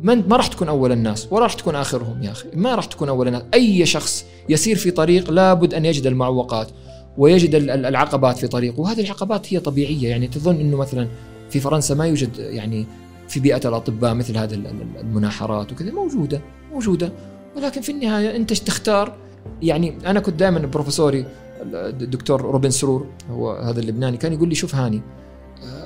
[0.04, 2.50] ما ما راح تكون أول الناس ولا راح تكون آخرهم يا أخي.
[2.54, 3.44] ما راح تكون أول الناس.
[3.54, 6.68] أي شخص يسير في طريق لابد أن يجد المعوقات
[7.18, 8.80] ويجد العقبات في طريقه.
[8.80, 10.10] وهذه العقبات هي طبيعية.
[10.10, 11.08] يعني تظن إنه مثلا
[11.50, 12.86] في فرنسا ما يوجد يعني
[13.28, 14.54] في بيئة الأطباء مثل هذه
[15.02, 16.42] المناحرات وكذا موجودة
[16.74, 17.12] موجودة.
[17.58, 19.16] ولكن في النهاية أنت تختار؟
[19.62, 21.26] يعني أنا كنت دائما بروفيسوري
[21.74, 25.02] الدكتور روبن سرور هو هذا اللبناني كان يقول لي شوف هاني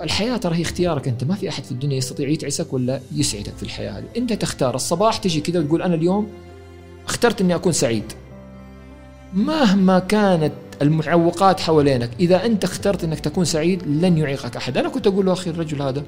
[0.02, 1.24] الحياة ترى هي اختيارك أنت.
[1.24, 4.06] ما في أحد في الدنيا يستطيع يتعسك ولا يسعدك في الحياة هذه.
[4.18, 4.76] أنت تختار.
[4.76, 6.28] الصباح تجي كذا وتقول أنا اليوم
[7.08, 8.04] اخترت إني أكون سعيد.
[9.34, 14.78] مهما كانت المعوقات حوالينك إذا أنت اخترت إنك تكون سعيد لن يعيقك أحد.
[14.78, 16.04] أنا كنت أقول له أخي الرجل هذا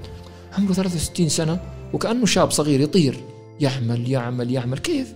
[0.58, 1.60] عمره 63 سنة
[1.94, 3.18] وكأنه شاب صغير يطير.
[3.60, 4.78] يعمل يعمل يعمل.
[4.78, 5.14] كيف؟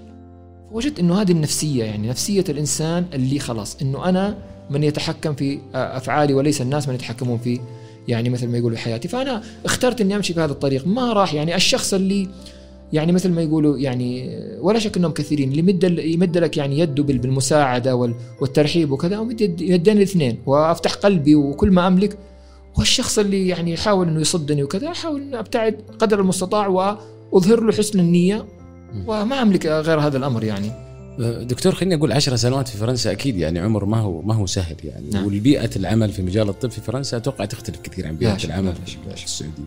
[0.71, 4.37] وجدت إنه هذه النفسية يعني نفسية الإنسان اللي خلاص إنه أنا
[4.69, 7.59] من يتحكم في أفعالي وليس الناس من يتحكمون في
[8.07, 9.07] يعني مثل ما يقولوا حياتي.
[9.07, 10.87] فأنا اخترت إني أمشي في هذا الطريق.
[10.87, 12.29] ما راح يعني الشخص اللي
[12.93, 14.29] يعني مثل ما يقولوا يعني
[14.61, 17.95] ولا شك إنهم كثيرين اللي يمد يمد لك يعني يده بالمساعدة
[18.41, 20.37] والترحيب وكذا امد يدين الاثنين.
[20.45, 22.17] وأفتح قلبي وكل ما أملك
[22.77, 27.99] والشخص اللي يعني يحاول إنه يصدني وكذا أحاول إني أبتعد قدر المستطاع وأظهر له حسن
[27.99, 28.45] النية.
[29.07, 30.71] وما أملك غير هذا الأمر يعني.
[31.19, 34.75] دكتور خليني أقول 10 سنوات في فرنسا أكيد يعني عمر ما هو ما هو سهل
[34.83, 35.25] يعني نعم.
[35.25, 39.63] والبيئة العمل في مجال الطب في فرنسا أتوقع تختلف كثير عن بيئة العمل في السعودية.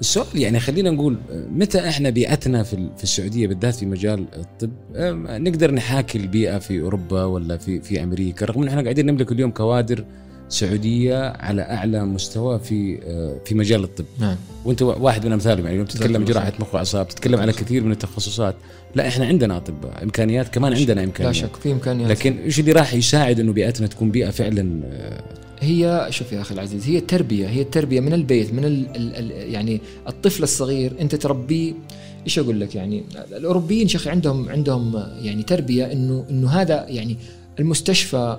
[0.00, 4.70] السؤال يعني خلينا نقول متى إحنا بيئتنا في في السعودية بالذات في مجال الطب
[5.42, 9.50] نقدر نحاكي البيئة في أوروبا ولا في في أمريكا رغم إن إحنا قاعدين نملك اليوم
[9.50, 10.04] كوادر
[10.48, 12.98] سعودية على أعلى مستوى في
[13.44, 14.04] في مجال الطب.
[14.18, 14.36] نعم.
[14.64, 18.54] وأنت واحد من أمثالهم يعني تتكلم جراحه مخ وأعصاب تتكلم على كثير من التخصصات.
[18.94, 22.10] لا إحنا عندنا أطباء إمكانيات كمان عندنا امكانيات لا شك في إمكانيات.
[22.10, 24.80] لكن إيش اللي راح يساعد إنه بيئتنا تكون بيئة فعلا
[25.60, 29.80] هي شوف يا أخي العزيز هي التربية هي التربية من البيت من ال ال يعني
[30.08, 31.74] الطفل الصغير أنت تربيه.
[32.24, 37.16] إيش أقول لك يعني؟ الأوروبيين شيخ عندهم عندهم يعني تربية إنه إنه هذا يعني
[37.60, 38.38] المستشفى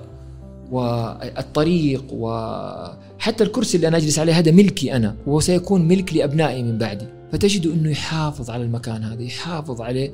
[0.72, 7.06] والطريق وحتى الكرسي اللي أنا أجلس عليه هذا ملكي أنا وسيكون ملك لأبنائي من بعدي.
[7.32, 10.10] فتجد إنه يحافظ على المكان هذا يحافظ عليه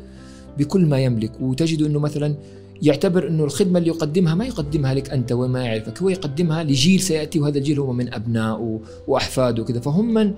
[0.58, 1.32] بكل ما يملك.
[1.40, 2.34] وتجد إنه مثلا
[2.82, 7.40] يعتبر إنه الخدمة اللي يقدمها ما يقدمها لك أنت وما يعرفك هو يقدمها لجيل سيأتي
[7.40, 9.80] وهذا الجيل هو من أبنائه وأحفاده وكذا.
[9.80, 10.34] فهم من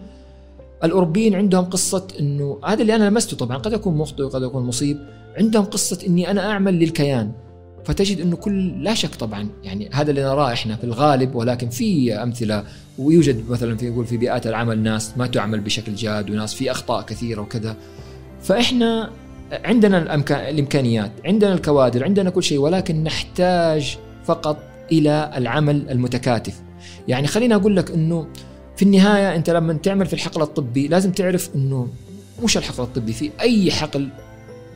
[0.85, 4.99] الأوروبيين عندهم قصة إنه هذا اللي أنا لمسته طبعا قد أكون مخطئ وقد أكون مصيب
[5.39, 7.33] عندهم قصة إني أنا أعمل للكيان.
[7.85, 12.15] فتجد إنه كل لا شك طبعا يعني هذا اللي نراه إحنا في الغالب ولكن في
[12.15, 12.65] أمثلة
[12.99, 17.03] ويوجد مثلا في يقول في بيئات العمل ناس ما تعمل بشكل جاد وناس في أخطاء
[17.03, 17.77] كثيرة وكذا.
[18.43, 19.11] فإحنا
[19.53, 24.59] عندنا الإمكانيات عندنا الكوادر عندنا كل شيء ولكن نحتاج فقط
[24.93, 26.63] إلى العمل المتكاتف.
[27.09, 28.27] يعني خليني أقول لك إنه
[28.77, 31.89] في النهاية أنت لما تعمل في الحقل الطبي لازم تعرف إنه
[32.43, 34.09] مش الحقل الطبي في أي حقل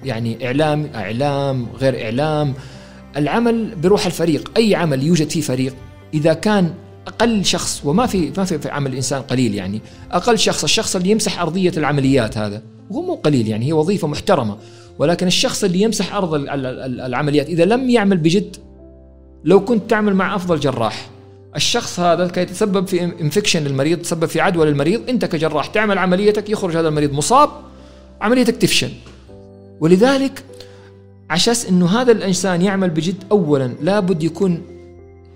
[0.05, 2.55] يعني إعلام إعلام غير إعلام
[3.16, 5.75] العمل بروح الفريق أي عمل يوجد فيه فريق
[6.14, 6.75] إذا كان
[7.07, 9.81] أقل شخص وما في ما في عمل انسان قليل يعني
[10.12, 14.57] أقل شخص الشخص اللي يمسح أرضية العمليات هذا وهو مو قليل يعني هي وظيفة محترمة
[14.99, 18.57] ولكن الشخص اللي يمسح أرض العمليات إذا لم يعمل بجد
[19.44, 21.11] لو كنت تعمل مع أفضل جراح
[21.57, 26.51] الشخص هذا كي يتسبب في انفكشن للمريض تسبب في عدوى للمريض أنت كجراح تعمل عمليتك
[26.51, 27.51] يخرج هذا المريض مصاب
[28.21, 28.90] عمليتك تفشل.
[29.81, 30.44] ولذلك
[31.31, 34.62] عشان إنه هذا الإنسان يعمل بجد اولا لابد يكون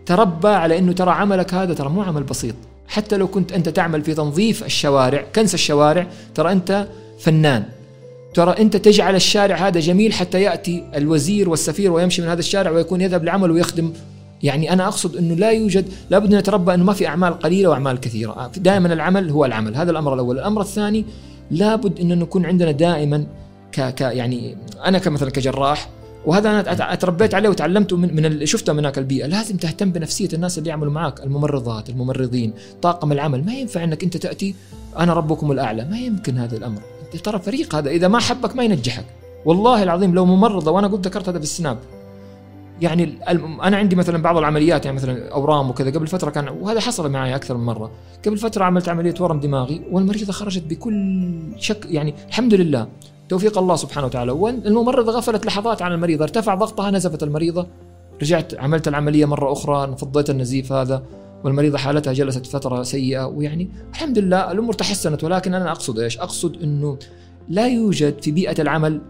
[0.06, 2.54] تربى على إنه ترى عملك هذا ترى مو عمل بسيط.
[2.88, 6.86] حتى لو كنت أنت تعمل في تنظيف الشوارع كنس الشوارع ترى أنت
[7.18, 7.64] فنان.
[8.34, 13.00] ترى أنت تجعل الشارع هذا جميل حتى يأتي الوزير والسفير ويمشي من هذا الشارع ويكون
[13.00, 13.92] يذهب لعمل ويخدم.
[14.42, 18.50] يعني أنا أقصد إنه لا يوجد لابد نتربى إنه ما في أعمال قليلة وأعمال كثيرة.
[18.56, 20.38] دائما العمل هو العمل هذا الأمر الأول.
[20.38, 21.04] الأمر الثاني
[21.50, 23.26] لابد إن نكون عندنا دائما
[23.72, 25.88] ك, ك يعني أنا كمثلا كجراح
[26.26, 29.26] وهذا أنا أتربيت عليه وتعلمته من من شفته من هناك البيئة.
[29.26, 33.44] لازم تهتم بنفسية الناس اللي يعملوا معك الممرضات الممرضين طاقم العمل.
[33.44, 34.54] ما ينفع إنك أنت تأتي
[34.98, 35.84] أنا ربكم الأعلى.
[35.84, 36.80] ما يمكن هذا الأمر.
[37.04, 39.04] أنت ترى فريق هذا إذا ما حبك ما ينجحك.
[39.44, 41.78] والله العظيم لو ممرضة وأنا قلت ذكرت هذا في السناب
[42.80, 43.18] يعني
[43.62, 45.90] أنا عندي مثلا بعض العمليات يعني مثلا أورام وكذا.
[45.90, 47.90] قبل فترة كان وهذا حصل معي أكثر من مرة.
[48.26, 52.88] قبل فترة عملت عملية ورم دماغي والمريضة خرجت بكل شك يعني الحمد لله.
[53.32, 54.32] توفيق الله سبحانه وتعالى.
[54.32, 57.66] والممرضة غفلت لحظات عن المريضة ارتفع ضغطها نزفت المريضة.
[58.22, 61.02] رجعت عملت العملية مرة أخرى فضيت النزيف هذا
[61.44, 63.26] والمريضة حالتها جلست فترة سيئة.
[63.26, 66.98] ويعني الحمد لله الأمور تحسنت ولكن أنا أقصد إيش؟ أقصد أنه
[67.48, 69.00] لا يوجد في بيئة العمل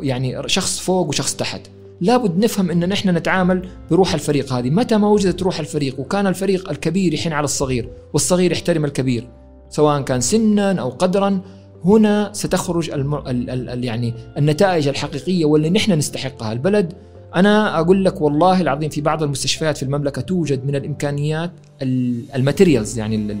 [0.00, 1.60] يعني شخص فوق وشخص تحت.
[2.00, 4.70] لابد نفهم إن نحن نتعامل بروح الفريق هذه.
[4.70, 9.28] متى ما وجدت روح الفريق وكان الفريق الكبير يحن على الصغير والصغير يحترم الكبير
[9.70, 11.40] سواء كان سنا أو قدرا
[11.86, 13.14] هنا ستخرج الم...
[13.14, 13.50] ال...
[13.50, 13.68] ال...
[13.68, 13.84] ال...
[13.84, 16.52] يعني النتائج الحقيقية واللي نحن نستحقها.
[16.52, 16.92] البلد
[17.34, 21.50] أنا أقول لك والله العظيم في بعض المستشفيات في المملكة توجد من الإمكانيات
[21.82, 23.36] الماتيريالز يعني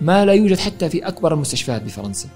[0.00, 2.28] ما لا يوجد حتى في أكبر المستشفيات بفرنسا.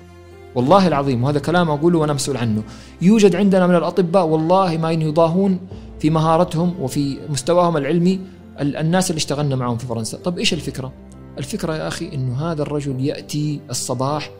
[0.54, 2.62] والله العظيم وهذا كلام أقوله وأنا مسؤول عنه.
[3.02, 5.60] يوجد عندنا من الأطباء والله ما يضاهون
[5.98, 8.20] في مهارتهم وفي مستواهم العلمي
[8.60, 10.18] الناس اللي اشتغلنا معهم في فرنسا.
[10.18, 10.92] طب إيش الفكرة؟
[11.38, 14.30] الفكرة يا أخي إنه هذا الرجل يأتي الصباح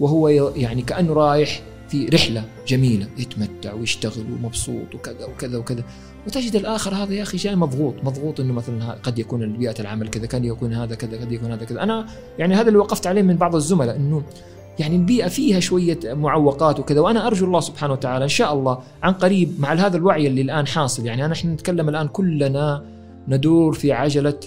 [0.00, 5.82] وهو يعني كأنه رايح في رحلة جميلة يتمتع ويشتغل ومبسوط وكذا وكذا وكذا.
[6.26, 10.26] وتجد الآخر هذا يا أخي جاي مضغوط مضغوط إنه مثلا قد يكون بيئة العمل كذا
[10.26, 11.82] قد يكون هذا كذا قد يكون هذا كذا.
[11.82, 12.06] أنا
[12.38, 14.22] يعني هذا اللي وقفت عليه من بعض الزملاء إنه
[14.78, 19.12] يعني البيئة فيها شوية معوقات وكذا وأنا أرجو الله سبحانه وتعالى إن شاء الله عن
[19.12, 21.06] قريب مع هذا الوعي اللي الآن حاصل.
[21.06, 22.84] يعني أنا إحنا نتكلم الآن كلنا
[23.28, 24.40] ندور في عجلة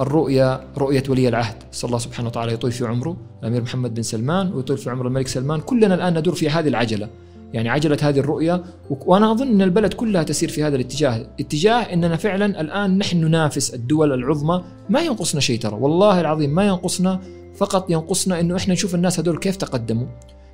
[0.00, 1.56] الرؤيا رؤية ولي العهد.
[1.72, 3.16] صلى الله سبحانه وتعالى يطول في عمره.
[3.42, 5.60] الأمير محمد بن سلمان ويطول في عمر الملك سلمان.
[5.60, 7.08] كلنا الآن ندور في هذه العجلة.
[7.52, 11.26] يعني عجلة هذه الرؤية وأنا أظن أن البلد كلها تسير في هذا الاتجاه.
[11.40, 14.64] اتجاه أننا فعلا الآن نحن ننافس الدول العظمى.
[14.88, 15.76] ما ينقصنا شيء ترى.
[15.80, 17.20] والله العظيم ما ينقصنا.
[17.56, 20.06] فقط ينقصنا أنه إحنا نشوف الناس هذول كيف تقدموا.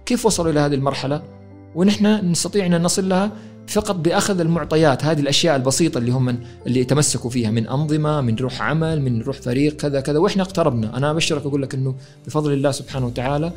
[0.07, 1.23] كيف وصلوا إلى هذه المرحلة.
[1.75, 3.33] ونحن نستطيع أن نصل لها.
[3.67, 8.63] فقط بأخذ المعطيات هذه الأشياء البسيطة اللي هم اللي تمسكوا فيها من أنظمة من روح
[8.63, 11.95] عمل من روح فريق كذا كذا وإحنا اقتربنا أنا أبشرك أقول لك إنه
[12.27, 13.53] بفضل الله سبحانه وتعالى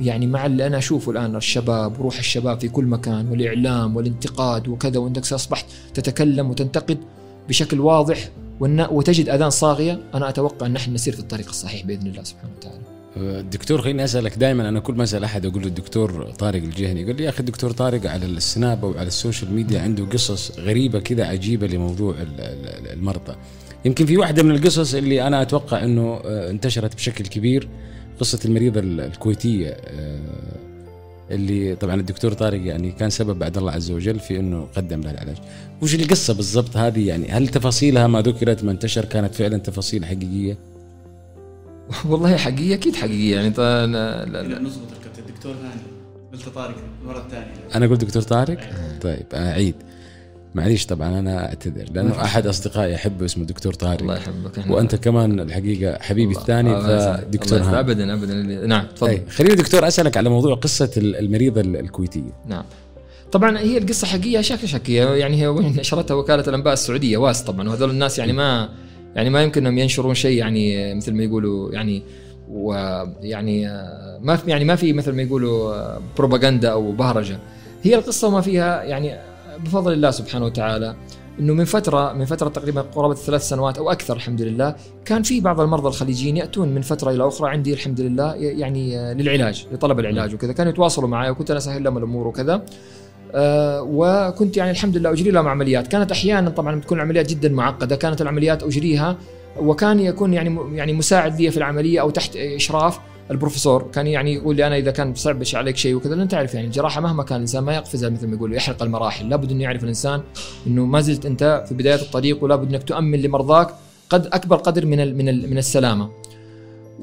[0.00, 4.98] يعني مع اللي أنا أشوفه الآن الشباب وروح الشباب في كل مكان والإعلام والانتقاد وكذا
[4.98, 6.98] وإنك أصبحت تتكلم وتنتقد
[7.48, 8.28] بشكل واضح
[8.60, 12.95] وتجد آذان صاغية أنا أتوقع إن نحن نسير في الطريق الصحيح بإذن الله سبحانه وتعالى.
[13.50, 17.16] دكتور خليني أسألك دائما أنا كل ما أسأل أحد أقول له الدكتور طارق الجهني يقول
[17.16, 20.58] لي يا أخي الدكتور طارق على ال Snap أو على ال social media عنده قصص
[20.58, 22.14] غريبة كذا عجيبة لموضوع
[22.92, 23.36] المرضى
[23.84, 27.68] يمكن في واحدة من القصص اللي أنا أتوقع إنه آه، انتشرت بشكل كبير
[28.20, 30.20] قصة المريضة الكويتية آه،
[31.30, 35.10] اللي طبعا الدكتور طارق يعني كان سبب بعد الله عز وجل في إنه قدم لها
[35.10, 35.36] العلاج.
[35.82, 40.75] وش القصة بالضبط هذه يعني هل تفاصيلها ما ذكرت ما انتشر كانت فعلا تفاصيل حقيقية؟
[42.10, 44.58] والله حقيقيه أكيد حقيقيه يعني طيب لا لا.
[44.62, 45.82] نظبط الدكتور هاني
[46.32, 48.58] قلت طارق المره الثانية أنا قلت دكتور طارق؟
[49.02, 49.74] طيب اعيد
[50.54, 54.00] معليش طبعا أنا أعتذر لأنه أحد أصدقائي احبه اسمه دكتور طارق.
[54.00, 57.80] الله يحبك وأنت كمان الحقيقة حبيبي الثاني فدكتور هاني.
[57.80, 58.34] ابدا ابدا
[58.66, 59.20] نعم تفضل.
[59.30, 62.64] خليني دكتور أسألك على موضوع قصة المريضه الكويتيه نعم.
[63.32, 67.90] طبعا هي القصة حقيقية شكل شكيه يعني هي نشرتها وكالة الأنباء السعودية واس طبعا وهذول
[67.90, 68.68] الناس يعني ما
[69.16, 72.02] يعني ما يمكن انهم ينشرون شيء يعني مثل ما يقولوا يعني
[72.48, 73.66] ويعني
[74.20, 77.38] ما في يعني ما في مثل ما يقولوا بروباغندا أو بهرجة.
[77.82, 79.14] هي القصة ما فيها يعني
[79.64, 80.96] بفضل الله سبحانه وتعالى
[81.40, 84.74] إنه من فترة من فترة تقريبا قرابة ثلاث سنوات أو أكثر الحمد لله
[85.04, 89.66] كان في بعض المرضى الخليجيين يأتون من فترة إلى أخرى عندي الحمد لله يعني للعلاج
[89.72, 90.52] لطلب العلاج وكذا.
[90.52, 92.62] كانوا يتواصلوا معي وكنت أنا أسهل لهم الأمور وكذا.
[93.38, 95.86] وكنت يعني الحمد لله أجري لهم عمليات.
[95.86, 97.96] كانت أحيانا طبعا تكون العمليات جدا معقدة.
[97.96, 99.16] كانت العمليات أجريها
[99.60, 102.98] وكان يكون يعني يعني مساعد لي في العملية أو تحت إشراف
[103.30, 103.90] البروفيسور.
[103.92, 107.00] كان يعني يقول لي أنا إذا كان صعب عليك شيء وكذا انت تعرف يعني الجراحة
[107.00, 109.28] مهما كان الإنسان ما يقفزها مثل ما يقولوا يحرق المراحل.
[109.28, 110.20] لابد إنه يعرف الإنسان
[110.66, 113.68] إنه ما زلت أنت في بداية الطريق ولابد إنك تؤمن لمرضاك
[114.10, 116.10] قد أكبر قدر من من من السلامة.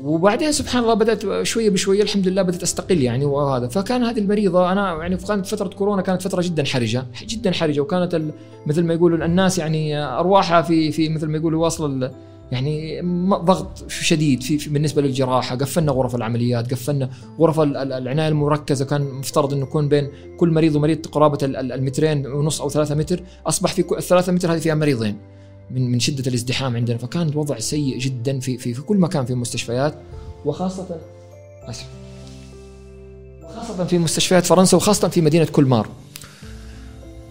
[0.01, 4.71] وبعدين سبحان الله بدأت شوية بشوية الحمد لله بدأت أستقل يعني وهذا فكان هذه المريضة
[4.71, 7.81] أنا يعني كانت فترة كورونا كانت فترة جدا حرجة جدا حرجة.
[7.81, 8.21] وكانت
[8.65, 12.11] مثل ما يقولوا الناس يعني أرواحها في في مثل ما يقولوا واصلة
[12.51, 15.55] يعني ضغط شديد في, في بالنسبة للجراحة.
[15.55, 18.85] قفلنا غرف العمليات قفلنا غرف العناية المركزة.
[18.85, 23.23] كان مفترض إنه يكون بين كل مريض ومريض قرابة المترين ونص أو ثلاثة متر.
[23.47, 25.32] أصبح في الثلاثة متر هذه فيها مريضين.
[25.73, 26.97] من من شدة الازدحام عندنا.
[26.97, 29.95] فكان الوضع سيء جدا في في, في كل مكان في المستشفيات
[30.45, 30.99] وخاصه
[31.63, 31.85] أسف.
[33.43, 35.87] وخاصة في مستشفيات فرنسا وخاصة في مدينة كولمار.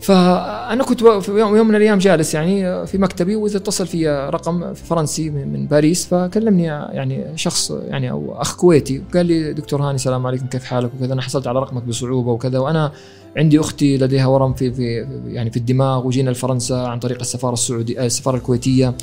[0.03, 5.31] فأنا كنت في يوم من الأيام جالس يعني في مكتبي وإذا اتصل في رقم فرنسي
[5.31, 10.47] من باريس فكلمني يعني شخص يعني أو أخ كويتي وقال لي دكتور هاني السلام عليكم
[10.47, 11.13] كيف حالك؟ وكذا.
[11.13, 12.93] أنا حصلت على رقمك بصعوبة وكذا وأنا
[13.37, 18.07] عندي أختي لديها ورم في في يعني في الدماغ وجينا لفرنسا عن طريق السفارة السعوديه
[18.07, 18.95] السفارة الكويتية.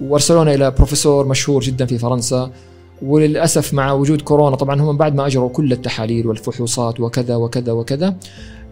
[0.00, 2.50] وأرسلونا إلى بروفيسور مشهور جدا في فرنسا
[3.02, 8.06] وللأسف مع وجود كورونا طبعا هم بعد ما أجروا كل التحاليل والفحوصات وكذا وكذا وكذا.
[8.06, 8.14] آه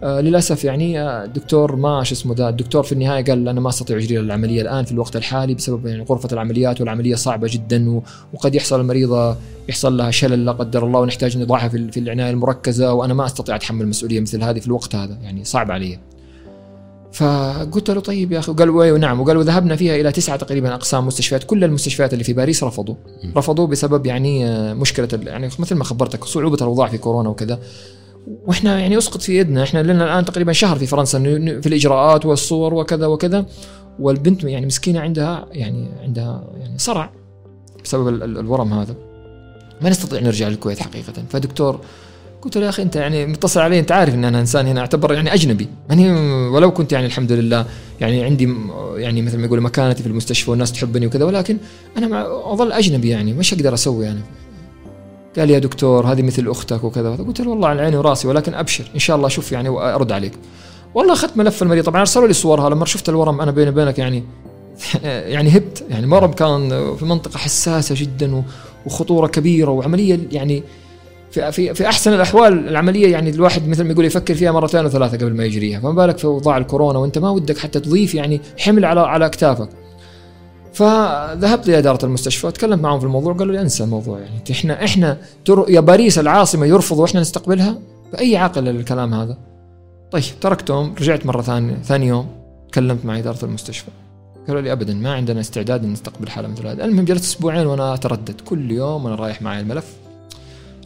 [0.03, 3.97] للأسف يعني الدكتور آه، ما شو اسمه ذا الدكتور في النهاية قال أنا ما أستطيع
[3.97, 8.01] أجري العملية الآن في الوقت الحالي بسبب يعني غرفة العمليات والعملية صعبة جدا
[8.33, 9.35] وقد يحصل المريضه
[9.69, 13.55] يحصل لها شلل لا قدر الله ونحتاج نضعها في, في العناية المركزة وأنا ما أستطيع
[13.55, 15.99] أتحمل مسؤوليه مثل هذه في الوقت هذا يعني صعب علي.
[17.13, 21.07] فقلت له طيب يا أخي وقال أيوه نعم وقال وذهبنا فيها إلى تسعة تقريبا أقسام
[21.07, 22.95] مستشفيات كل المستشفيات اللي في باريس رفضوا.
[23.35, 27.59] رفضوا بسبب يعني آه، مشكلة يعني مثل ما خبرتك صعوبة الاوضاع في كورونا وكذا.
[28.45, 29.63] وإحنا يعني يسقط في يدنا.
[29.63, 31.19] إحنا لنا الآن تقريبا شهر في فرنسا
[31.61, 33.45] في الإجراءات والصور وكذا وكذا.
[33.99, 37.11] والبنت يعني مسكينة عندها يعني عندها يعني صرع
[37.83, 38.95] بسبب الورم هذا.
[39.81, 41.13] ما نستطيع نرجع للكويت حقيقة.
[41.29, 41.79] فدكتور
[42.41, 45.13] قلت له يا أخي أنت يعني متصل علي أنت عارف إن أنا إنسان هنا أعتبر
[45.13, 45.67] يعني أجنبي.
[45.89, 46.11] يعني
[46.49, 47.65] ولو كنت يعني الحمد لله
[48.01, 48.55] يعني عندي
[48.95, 51.57] يعني مثل ما يقول مكانتي في المستشفى والناس تحبني وكذا ولكن
[51.97, 54.19] أنا أظل أجنبي يعني مش أقدر أسوي يعني؟
[55.37, 57.15] قال يا دكتور هذه مثل أختك وكذا.
[57.15, 60.33] قلت له والله على عيني وراسي ولكن أبشر إن شاء الله أشوف يعني وأرد عليك.
[60.95, 64.23] والله اخذت ملف المريض طبعا أرسلوا لي صورها لما شفت الورم أنا بيني وبينك يعني
[65.03, 65.83] يعني هبت.
[65.89, 68.43] يعني مرض كان في منطقة حساسة جدا
[68.85, 70.63] وخطورة كبيرة وعملية يعني
[71.31, 75.17] في في في أحسن الأحوال العملية يعني الواحد مثل ما يقول يفكر فيها مرتين وثلاثة
[75.17, 75.79] قبل ما يجريها.
[75.79, 79.69] فما بالك في أوضاع الكورونا وأنت ما ودك حتى تضيف يعني حمل على على اكتافك
[80.77, 84.43] فذهبت لاداره المستشفى وتكلمت معهم في الموضوع قالوا لي انسى الموضوع يعني.
[84.51, 85.17] إحنا إحنا
[85.67, 87.77] يا باريس العاصمة يرفض وإحنا نستقبلها؟
[88.13, 89.37] بأي عاقل الكلام هذا؟
[90.11, 92.27] طيب تركتهم رجعت مرة ثانية ثاني يوم
[92.71, 93.87] تكلمت مع إدارة المستشفى.
[94.47, 96.85] قالوا لي ابدا ما عندنا استعداد نستقبل حالة مثل هذه.
[96.85, 98.41] المهم جلست أسبوعين وأنا أتردد.
[98.41, 99.93] كل يوم وأنا رايح معي الملف.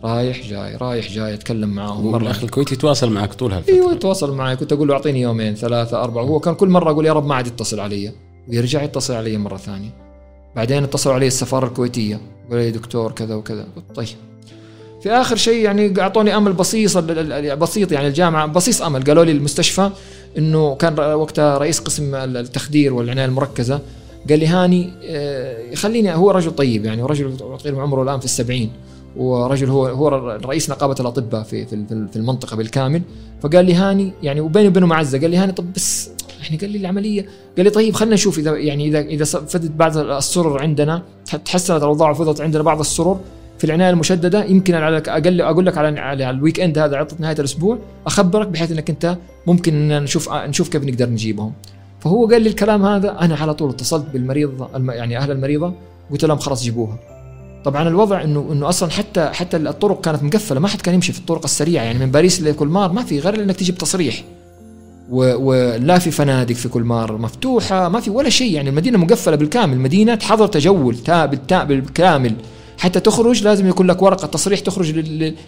[0.04, 2.22] رايح جاي رايح جاي أتكلم معاهم مرة.
[2.22, 3.74] الاخ الكويتي يتواصل معك طول هالفترة.
[3.74, 4.56] أيوه يتواصل معي.
[4.56, 6.24] كنت أقول له أعطيني يومين ثلاثة أربعة.
[6.24, 8.12] وهو كان كل مرة أقول يا رب ما عاد يتصل علي.
[8.50, 9.90] ويرجع يتصل علي مرة ثانية.
[10.56, 12.20] بعدين اتصلوا علي السفارة الكويتية.
[12.50, 13.68] قالوا لي دكتور كذا وكذا.
[13.76, 14.08] قلت طيب.
[15.04, 16.98] في آخر شيء يعني أعطوني أمل بسيط
[17.58, 19.04] بسيط يعني الجامعة بسيط أمل.
[19.04, 19.90] قالوا لي المستشفى
[20.38, 23.80] إنه كان وقتها رئيس قسم التخدير والعناية المركزة.
[24.30, 28.72] قال لي هاني آه، خليني هو رجل طيب يعني رجل تقريبا عمره الآن في السبعين.
[29.18, 30.08] ورجل هو هو
[30.46, 31.66] رئيس نقابة الأطباء في
[32.12, 33.02] في المنطقة بالكامل.
[33.42, 35.20] فقال لي هاني يعني وبيني وبينه معزة.
[35.20, 36.10] قال لي هاني طب بس
[36.44, 37.26] يعني قال لي العملية.
[37.58, 41.04] قال لي طيب خلينا نشوف إذا يعني إذا إذا فدت بعض السرر عندنا
[41.46, 43.20] تحسنت الأوضاع وفضلت عندنا بعض السرر
[43.58, 44.44] في العناية المشددة.
[44.44, 48.72] يمكن على أقل أقول لك على على ال weekend هذا عطله نهاية الأسبوع أخبرك بحيث
[48.72, 49.18] إنك أنت
[49.48, 51.54] ممكن نشوف نشوف كيف نقدر نجيبهم.
[52.00, 55.74] فهو قال لي الكلام هذا أنا على طول اتصلت بالمريض يعني أهل المريضة
[56.12, 57.00] قلت لهم خلاص جيبوها.
[57.66, 61.20] طبعا الوضع إنه إنه أصلا حتى حتى الطرق كانت مقفلة ما حد كان يمشي في
[61.20, 61.84] الطرق السريعة.
[61.84, 64.24] يعني من باريس لكولمار ما في غير إنك تجيب تصريح.
[65.12, 70.20] ولا في فنادق في كولمار مفتوحه ما في ولا شيء يعني المدينة مقفله بالكامل مدينه
[70.22, 70.95] حظر تجول
[71.49, 72.36] بالكامل.
[72.78, 74.91] حتى تخرج لازم يكون لك ورقة تصريح تخرج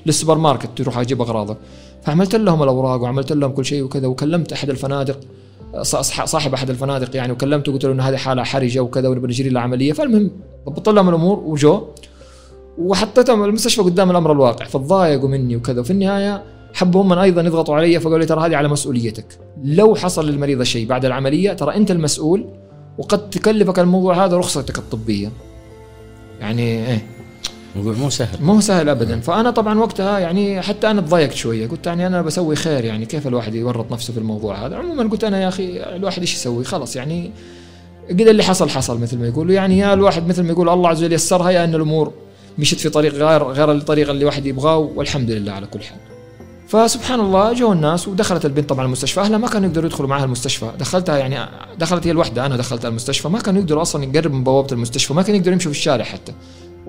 [0.05, 1.57] للسوبر ماركت تروح تجيب اغراضك
[2.03, 5.19] فعملت لهم الأوراق وعملت لهم كل شيء وكذا وكلمت أحد الفنادق
[6.25, 9.59] صاحب أحد الفنادق يعني وكلمته وقلت له انه هذه حالة حرجة وكذا ونبغى نجري له
[9.59, 9.93] عملية.
[9.93, 10.31] فالمهم
[10.65, 11.87] ضبطت لهم الأمور وجو
[12.77, 15.81] وحطيتهم المستشفى قدام الأمر الواقع فتضايقوا مني وكذا.
[15.81, 16.43] وفي النهاية
[16.73, 19.25] حبوا هم أيضا يضغطوا علي فقالوا لي ترى هذه على مسؤوليتك.
[19.63, 22.45] لو حصل للمريض شيء بعد العملية ترى أنت المسؤول
[22.97, 25.31] وقد تكلفك الموضوع هذا رخصتك الطبية.
[26.41, 27.05] يعني إيه.
[27.75, 28.43] موضوع مو سهل.
[28.43, 29.19] مو سهل ابدا.
[29.19, 31.67] فأنا طبعا وقتها يعني حتى أنا تضايقت شوية.
[31.67, 35.23] قلت يعني أنا بسوي خير يعني كيف الواحد يورط نفسه في الموضوع هذا؟ عموما قلت
[35.23, 37.31] أنا يا أخي الواحد إيش يسوي؟ خلاص يعني
[38.09, 39.53] قد اللي حصل حصل مثل ما يقولوا.
[39.53, 42.13] يعني يا الواحد مثل ما يقول الله عز وجل يسرها يا أن الأمور
[42.57, 46.12] مشت في طريق غير غير الطريقة اللي الواحد يبغاه والحمد لله على كل حال.
[46.73, 50.71] فسبحان الله جو الناس ودخلت البنت طبعا المستشفى أهلها ما كانوا يقدروا يدخلوا معها المستشفى.
[50.79, 51.49] دخلتها يعني
[51.79, 53.29] دخلت هي الوحدة أنا دخلت المستشفى.
[53.29, 56.33] ما كانوا يقدروا أصلا يقربوا من بوابة المستشفى ما كانوا يقدروا يمشوا في الشارع حتى.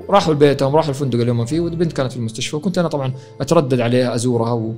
[0.09, 2.57] راحوا لبيتهم راحوا الفندق اللي هم فيه والبنت كانت في المستشفى.
[2.57, 4.75] وكنت أنا طبعا أتردد عليها أزورها و...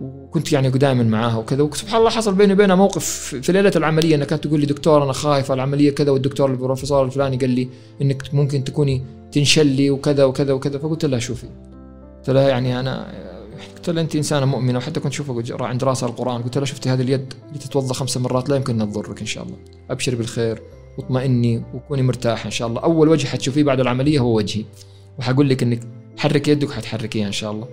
[0.00, 1.62] وكنت يعني دائما معاها وكذا.
[1.62, 3.04] وسبحان الله حصل بيني وبينها موقف
[3.42, 6.10] في ليلة العملية إنها كانت تقول لي دكتور أنا خايفه العملية كذا.
[6.10, 7.68] والدكتور البروفيسور الفلاني قال لي
[8.02, 9.02] إنك ممكن تكوني
[9.32, 10.78] تنشلي وكذا وكذا وكذا.
[10.78, 11.46] فقلت لها شوفي.
[12.18, 13.31] قلت لها يعني أنا
[13.82, 14.78] قلت لها أنت إنسانة مؤمنة.
[14.78, 16.42] وحتى كنت اشوفها عند راسها القرآن.
[16.42, 19.56] قلت لها شفتي هذه اليد اللي تتوضأ خمس مرات؟ لا يمكن تضرك إن شاء الله.
[19.90, 20.62] ابشري بالخير
[20.98, 22.80] واطمئني وكوني مرتاحه إن شاء الله.
[22.80, 24.64] أول وجه حتشوفيه بعد العملية هو وجهي.
[25.18, 25.80] وحقول لك إنك
[26.18, 27.68] حرك يدك وحتحركيها إن شاء الله.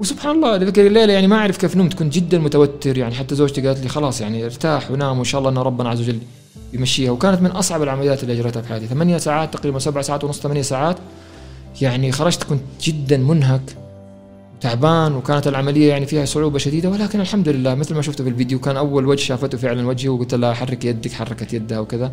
[0.00, 3.14] وسبحان الله ذيك الليلة يعني ما أعرف كيف نمت كنت جدا متوتر يعني.
[3.14, 6.18] حتى زوجتي قالت لي خلاص يعني ارتاح ونام وإن شاء الله إن ربنا عز وجل
[6.72, 7.10] يمشيها.
[7.10, 8.86] وكانت من أصعب العمليات اللي أجريتها في حياتي.
[8.86, 10.96] ثمانية ساعات تقريبا سبع ساعات ونص ثمانية ساعات.
[11.80, 13.85] يعني خرجت كنت جدا منهك.
[14.66, 18.58] تعبان وكانت العملية يعني فيها صعوبة شديدة ولكن الحمد لله مثل ما شفته في الفيديو
[18.58, 22.12] كان أول وجه شافته فعلا وجهي وقلت لها حرك يدك حركت يدها وكذا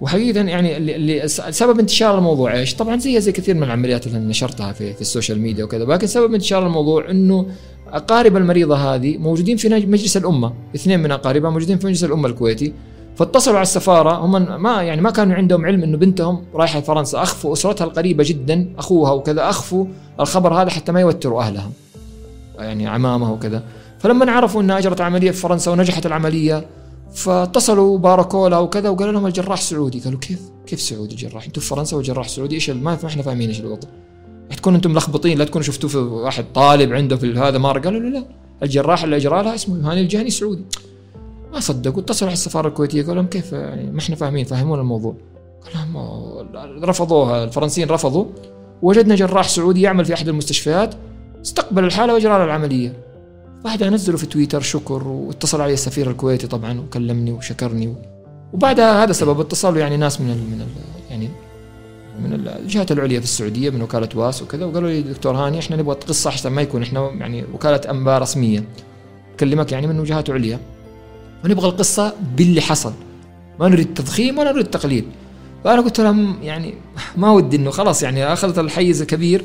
[0.00, 4.72] وحقيقة يعني اللي سبب انتشار الموضوع إيش؟ طبعا زي زي كثير من العمليات اللي نشرتها
[4.72, 7.46] في, في ال social media وكذا ولكن سبب انتشار الموضوع إنه
[7.88, 12.72] أقارب المريضة هذه موجودين في مجلس الأمة، اثنين من أقاربها موجودين في مجلس الأمة الكويتي
[13.16, 14.12] فاتصلوا على السفارة.
[14.12, 17.22] هم ما يعني ما كانوا عندهم علم إنه بنتهم رايحة فرنسا.
[17.22, 19.50] أخفوا أسرتها القريبة جدا أخوها وكذا.
[19.50, 19.86] أخفوا
[20.20, 21.70] الخبر هذا حتى ما يوتروا اهلها
[22.58, 23.62] يعني عمامها وكذا.
[23.98, 26.66] فلما عرفوا إنها أجرت عملية في فرنسا ونجحت العملية
[27.14, 30.00] فاتصلوا وباركوا لها وكذا وقالوا لهم الجراح سعودي.
[30.00, 33.60] قالوا كيف؟ كيف سعودي جراح أنتم في فرنسا والجراح سعودي؟ إيش ما إحنا فاهمين إيش
[33.60, 33.88] الوضع.
[34.56, 38.24] تكونوا أنتم ملخبطين لا تكونوا شفتوه في واحد طالب عنده في هذا مار قالوا لا
[38.62, 40.64] الجراح اللي إجرى لها اسمه هاني الجهني سعودي.
[41.52, 45.14] ما صدقوا اتصلوا على السفارة الكويتية قالوا لهم كيف يعني؟ ما إحنا فاهمين فهمونا الموضوع.
[45.64, 48.24] قال لهم رفضوها الفرنسيين رفضوا.
[48.82, 50.94] وجدنا جراح سعودي يعمل في أحد المستشفيات
[51.42, 52.92] استقبل الحالة واجرى العملية.
[53.64, 57.94] بعدها نزلوا في تويتر شكر واتصل علي السفير الكويتي طبعا وكلمني وشكرني.
[58.52, 60.66] وبعدها هذا سبب اتصلوا يعني ناس من من
[61.10, 61.28] يعني
[62.22, 64.64] من الجهات العليا في السعودية من وكالة واس وكذا.
[64.64, 68.64] وقالوا لي دكتور هاني إحنا نبغى قصة أحسن ما يكون إحنا يعني وكالة انباء رسمية.
[69.34, 70.58] نكلمك يعني من وجهات عليا.
[71.46, 72.92] ونبغى القصة باللي حصل.
[73.60, 75.04] ما نريد تضخيم ولا نريد تقليل
[75.64, 76.74] فأنا قلت لهم يعني
[77.16, 79.44] ما ودي إنه خلاص يعني أخذت الحيز كبير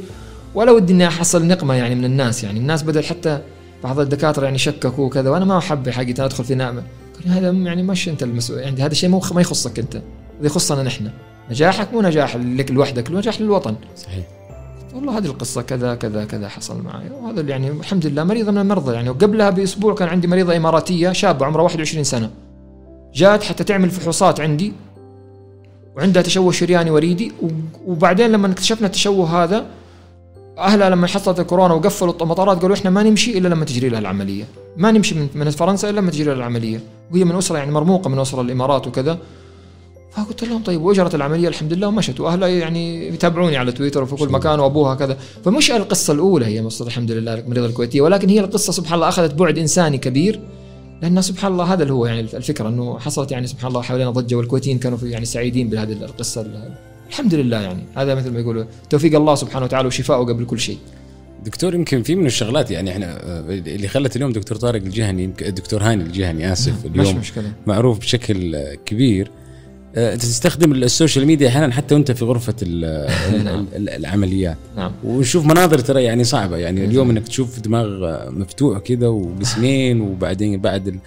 [0.55, 2.59] ولا ودي إني أحصل نقمة يعني من الناس يعني.
[2.59, 3.41] الناس بدل حتى
[3.83, 6.83] بعض الدكاترة يعني شككوا وكذا وأنا ما أحب حقيقه أدخل في نعمه
[7.25, 8.59] هذا يعني مش أنت المسؤول.
[8.59, 9.95] يعني هذا الشيء مو ما يخصك أنت.
[9.95, 11.09] هذا يخصنا نحن.
[11.49, 13.75] نجاحك مو نجاح لك لوحدك نجاح للوطن.
[13.97, 14.23] صحيح.
[14.95, 17.09] والله هذه القصة كذا كذا كذا حصل معي.
[17.21, 19.09] وهذا يعني الحمد لله مريضة من المرضى يعني.
[19.09, 22.29] وقبلها بأسبوع كان عندي مريضة إماراتية شابة عمرها 21 سنة.
[23.13, 24.73] جات حتى تعمل فحوصات عندي
[25.97, 27.31] وعندها تشوه شرياني وريدي.
[27.87, 29.65] وبعدين لما اكتشفنا التشوه هذا
[30.57, 34.45] أهلها لما حصلت الكورونا وقفلوا المطارات قالوا إحنا ما نمشي إلا لما تجري لها العملية.
[34.77, 36.79] ما نمشي من, من فرنسا إلا لما تجري لها العملية.
[37.11, 39.17] وهي من أسرة يعني مرموقة من أسرة الإمارات وكذا.
[40.11, 42.19] فقلت لهم طيب واجرت العملية الحمد لله ومشت.
[42.19, 45.17] واهلها يعني يتابعوني على تويتر وفي كل مكان وأبوها كذا.
[45.45, 48.01] فمش القصة الأولى هي مصر الحمد لله المريضه الكويتية.
[48.01, 50.39] ولكن هي القصة سبحان الله أخذت بعد إنساني كبير.
[51.01, 54.35] لأن سبحان الله هذا اللي هو يعني الفكرة إنه حصلت يعني سبحان الله حوالينا ضجة
[54.35, 56.45] والكويتيين كانوا يعني سعيدين بهذه القصة.
[57.09, 57.83] الحمد لله يعني.
[57.95, 60.77] هذا مثل ما يقولوا توفيق الله سبحانه وتعالى وشفاؤه قبل كل شيء.
[61.45, 66.03] دكتور يمكن في من الشغلات يعني إحنا اللي خلت اليوم دكتور طارق الجهني الدكتور هاني
[66.03, 67.51] الجهني آسف اليوم مشكلة.
[67.67, 69.27] معروف بشكل كبير.
[69.27, 69.40] آه،
[69.97, 72.55] أنت تستخدم ال social media أحيانا حتى وأنت في غرفة
[73.45, 73.65] نعم.
[73.75, 74.57] العمليات.
[74.77, 74.91] نعم.
[75.03, 76.57] ونشوف مناظر ترى يعني صعبة.
[76.57, 77.87] يعني اليوم إنك تشوف دماغ
[78.31, 80.99] مفتوح كذا وقسمين وبعدين بعد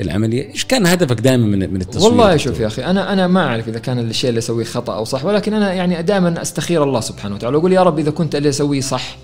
[0.00, 0.50] العملية.
[0.50, 3.68] إيش كان هدفك دائما من من التصوير؟ والله شوف يا أخي أنا أنا ما أعرف
[3.68, 7.34] إذا كان الشيء اللي أسويه خطأ أو صح ولكن أنا يعني دائما أستخير الله سبحانه
[7.34, 7.56] وتعالى.
[7.56, 9.16] وأقول يا رب إذا كنت اللي أسويه صح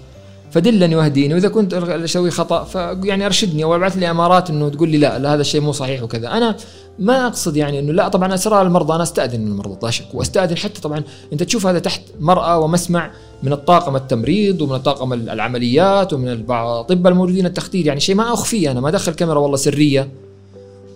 [0.50, 1.34] فدلني واهديني.
[1.34, 5.34] وإذا كنت أسوي خطأ فيعني أرشدني أو أبعث لي أمارات إنه تقول لي لا, لا
[5.34, 6.28] هذا الشيء مو صحيح وكذا.
[6.28, 6.56] أنا
[7.00, 10.14] ما أقصد يعني إنه لا طبعا أسرار المرضى أنا أستأذن من المرضى لا شك.
[10.14, 13.10] وأستأذن حتى طبعا أنت تشوف هذا تحت مرأى ومسمع
[13.42, 18.80] من الطاقم التمريض ومن الطاقم العمليات ومن الاطباء الموجودين التخدير يعني شيء ما أخفيه أنا
[18.80, 20.08] ما ادخل كاميرا والله سرية.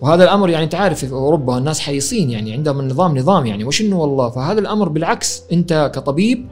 [0.00, 3.80] وهذا الأمر يعني أنت عارف في أوروبا الناس حريصين يعني عندهم النظام نظام يعني وش
[3.80, 6.46] انه والله؟ فهذا الأمر بالعكس أنت كطبيب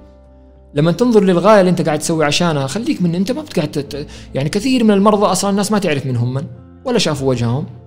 [0.75, 4.85] لما تنظر للغاية اللي أنت قاعد تسوي عشانها خليك من أنت ما بتقعد يعني كثير
[4.85, 6.45] من المرضى أصلا الناس ما تعرف من هم من
[6.85, 7.82] ولا شافوا وجههم.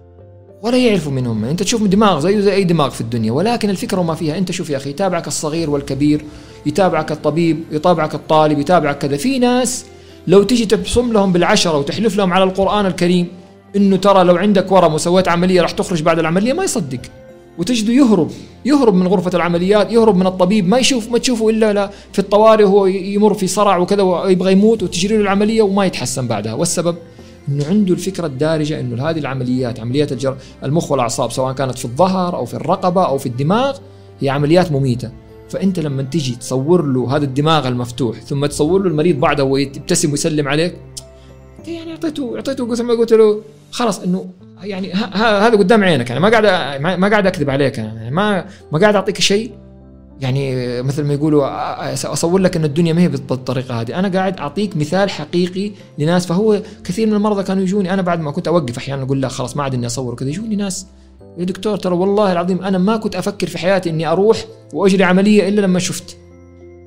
[0.62, 1.28] ولا يعرفوا من.
[1.28, 4.38] هم انت تشوف دماغ زيه زي أي دماغ في الدنيا ولكن الفكرة وما فيها.
[4.38, 6.22] انت شوف يا أخي يتابعك الصغير والكبير
[6.66, 9.18] يتابعك الطبيب يتابعك الطالب يتابعك كذا.
[9.18, 9.86] في ناس
[10.28, 13.28] لو تجي تبصم لهم بالعشرة وتحلف لهم على القرآن الكريم
[13.76, 17.00] إنه ترى لو عندك ورم وسويت عملية راح تخرج بعد العملية ما يصدق.
[17.58, 18.32] وتجده يهرب
[18.66, 22.64] يهرب من غرفة العمليات يهرب من الطبيب ما يشوف ما تشوفه إلا لا في الطوارئ
[22.64, 26.54] وهو يمر في صرع وكذا ويبغى يموت وتجري له العملية وما يتحسن بعدها.
[26.54, 26.96] والسبب؟
[27.50, 32.36] إنه عنده الفكرة الدارجة إنه هذه العمليات عمليات الجر المخ والأعصاب سواء كانت في الظهر
[32.36, 33.78] أو في الرقبة أو في الدماغ
[34.20, 35.12] هي عمليات مميتة.
[35.50, 40.12] فأنت لما تجي تصور له هذا الدماغ المفتوح ثم تصور له المريض بعده وهو يبتسم
[40.12, 40.76] ويسلم عليك
[41.68, 43.42] يعني أعطيته أعطيته مثل ما قلت له
[43.72, 44.30] خلاص إنه
[44.64, 46.46] يعني هذا قدام عينك يعني ما قاعد
[47.00, 49.52] ما قاعد أكذب عليك يعني ما ما قاعد أعطيك شيء
[50.22, 51.44] يعني مثل ما يقولوا
[51.94, 54.00] اصور لك إن الدنيا ما هي بالطريقة هذه.
[54.00, 57.94] أنا قاعد أعطيك مثال حقيقي لناس فهو كثير من المرضى كانوا يجوني.
[57.94, 60.56] أنا بعد ما كنت أوقف أحيانا أقول لا خلاص ما عاد إني أصور كذا يجوني
[60.56, 60.86] ناس
[61.38, 65.50] يا دكتور ترى والله العظيم أنا ما كنت أفكر في حياتي إني أروح وأجري عملية
[65.50, 66.18] إلا لما شفت.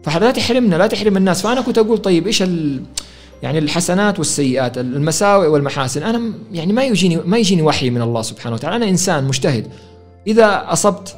[0.02, 1.42] فلا تحرمنا لا تحرم الناس.
[1.42, 2.82] فأنا كنت أقول طيب إيش ال
[3.42, 6.02] يعني الحسنات والسيئات المساوئ والمحاسن.
[6.02, 8.76] أنا يعني ما يجيني ما يجيني وحي من الله سبحانه وتعالى.
[8.76, 9.66] أنا إنسان مجتهد.
[10.26, 11.16] إذا أصبت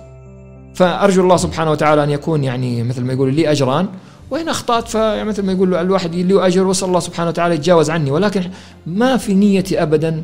[0.81, 3.87] فأرجو الله سبحانه وتعالى أن يكون يعني مثل ما يقول لي أجران.
[4.31, 8.11] وإن أخطأت فمثل ما يقول الواحد له أجر وصل الله سبحانه وتعالى يتجاوز عني.
[8.11, 8.43] ولكن
[8.87, 10.23] ما في نيتي أبدا.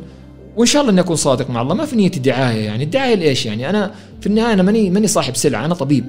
[0.55, 1.75] وإن شاء الله أني أكون صادق مع الله.
[1.75, 2.83] ما في نيتي دعاية يعني.
[2.83, 3.91] الدعاية لإيش يعني؟ أنا
[4.21, 5.65] في النهاية أنا ماني ماني صاحب سلعة.
[5.65, 6.05] أنا طبيب.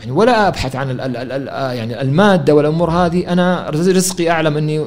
[0.00, 3.32] يعني ولا أبحث عن ال ال ال يعني المادة والأمور هذه.
[3.32, 4.86] أنا رزقي أعلم أني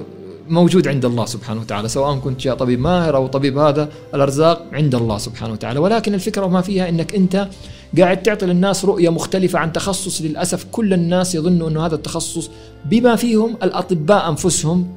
[0.50, 4.96] موجود عند الله سبحانه وتعالى سواء كنت يا طبيب ماهر أو طبيب هذا الأرزاق عند
[4.96, 5.80] الله سبحانه وتعالى.
[5.80, 7.48] ولكن الفكرة ما فيها إنك أنت
[7.98, 10.22] قاعد تعطي للناس رؤية مختلفة عن تخصص.
[10.22, 12.50] للأسف كل الناس يظنوا إنه هذا التخصص
[12.86, 14.88] بما فيهم الأطباء أنفسهم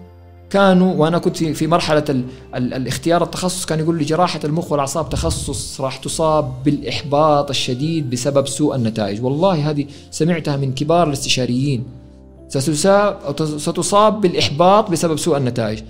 [0.50, 0.94] كانوا.
[0.94, 2.24] وأنا كنت في مرحلة ال
[2.54, 8.48] ال الاختيار التخصص كان يقول لي جراحة المخ والأعصاب تخصص راح تصاب بالإحباط الشديد بسبب
[8.48, 12.01] سوء النتائج، والله هذه سمعتها من كبار الاستشاريين.
[13.58, 15.82] ستصاب بالإحباط بسبب سوء النتائج.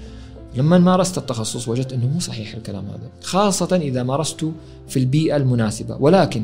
[0.57, 4.53] لما مارست التخصص وجدت أنه مو صحيح الكلام هذا، خاصة إذا مارسته
[4.89, 6.43] في البيئة المناسبة، ولكن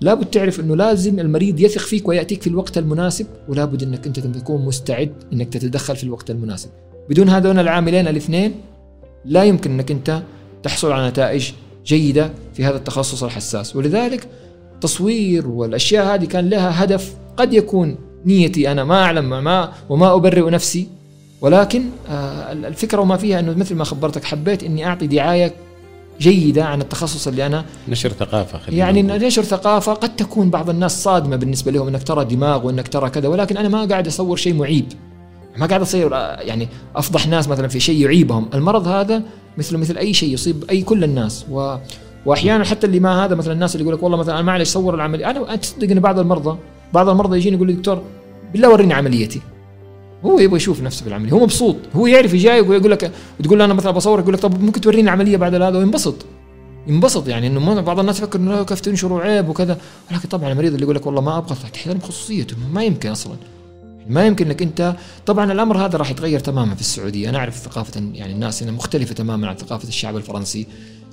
[0.00, 4.64] لابد تعرف أنه لازم المريض يثق فيك ويأتيك في الوقت المناسب ولابد أنك أنت تكون
[4.64, 6.68] مستعد أنك تتدخل في الوقت المناسب.
[7.10, 8.54] بدون هذول العاملين الاثنين
[9.24, 10.22] لا يمكن أنك أنت
[10.62, 11.52] تحصل على نتائج
[11.86, 14.28] جيدة في هذا التخصص الحساس ولذلك
[14.80, 17.96] تصوير والأشياء هذه كان لها هدف قد يكون
[18.26, 20.88] نيتي أنا ما أعلم ما وما أبرئ نفسي.
[21.40, 25.52] ولكن آه، الفكرة وما فيها أنه مثل ما خبرتك حبيت إني أعطي دعاية
[26.20, 31.36] جيدة عن التخصص اللي أنا نشر ثقافة يعني نشر ثقافة قد تكون بعض الناس صادمة
[31.36, 34.86] بالنسبة لهم إنك ترى دماغ وإنك ترى كذا ولكن أنا ما قاعد أصور شيء معيب.
[35.56, 38.48] ما قاعد أصير يعني أفضح ناس مثلا في شيء يعيبهم.
[38.54, 39.22] المرض هذا
[39.58, 41.44] مثل مثل أي شيء يصيب اي كل الناس.
[41.50, 41.76] و
[42.28, 44.94] وأحيانا حتى اللي ما هذا مثلا الناس اللي يقول لك والله مثلا أنا معلش صور
[44.94, 45.30] العملية.
[45.30, 46.58] أنا تصدق إن بعض المرضى
[46.92, 48.02] بعض المرضى يجيني يقول لي دكتور
[48.52, 49.40] بالله وريني عمليتي.
[50.24, 51.76] هو يبغى يشوف نفسه في العملية هو مبسوط.
[51.96, 53.12] هو يعرف جاي ويقول لك
[53.44, 56.14] تقول له أنا مثلا بصور يقول لك طب ممكن توريني العملية بعد هذا؟ وينبسط
[56.86, 57.28] ينبسط.
[57.28, 59.78] يعني إنه بعض الناس يفكر إنه كيف تنشروا عيب وكذا.
[60.10, 63.34] ولكن طبعا المريض اللي يقول لك والله ما أبغى تحترم خصوصيته ما يمكن أصلا.
[64.08, 64.94] ما يمكن إنك انت
[65.26, 67.28] طبعا الأمر هذا راح يتغير تماما في السعودية.
[67.28, 70.66] أنا أعرف ثقافة يعني الناس هنا مختلفة تماما عن ثقافة الشعب الفرنسي.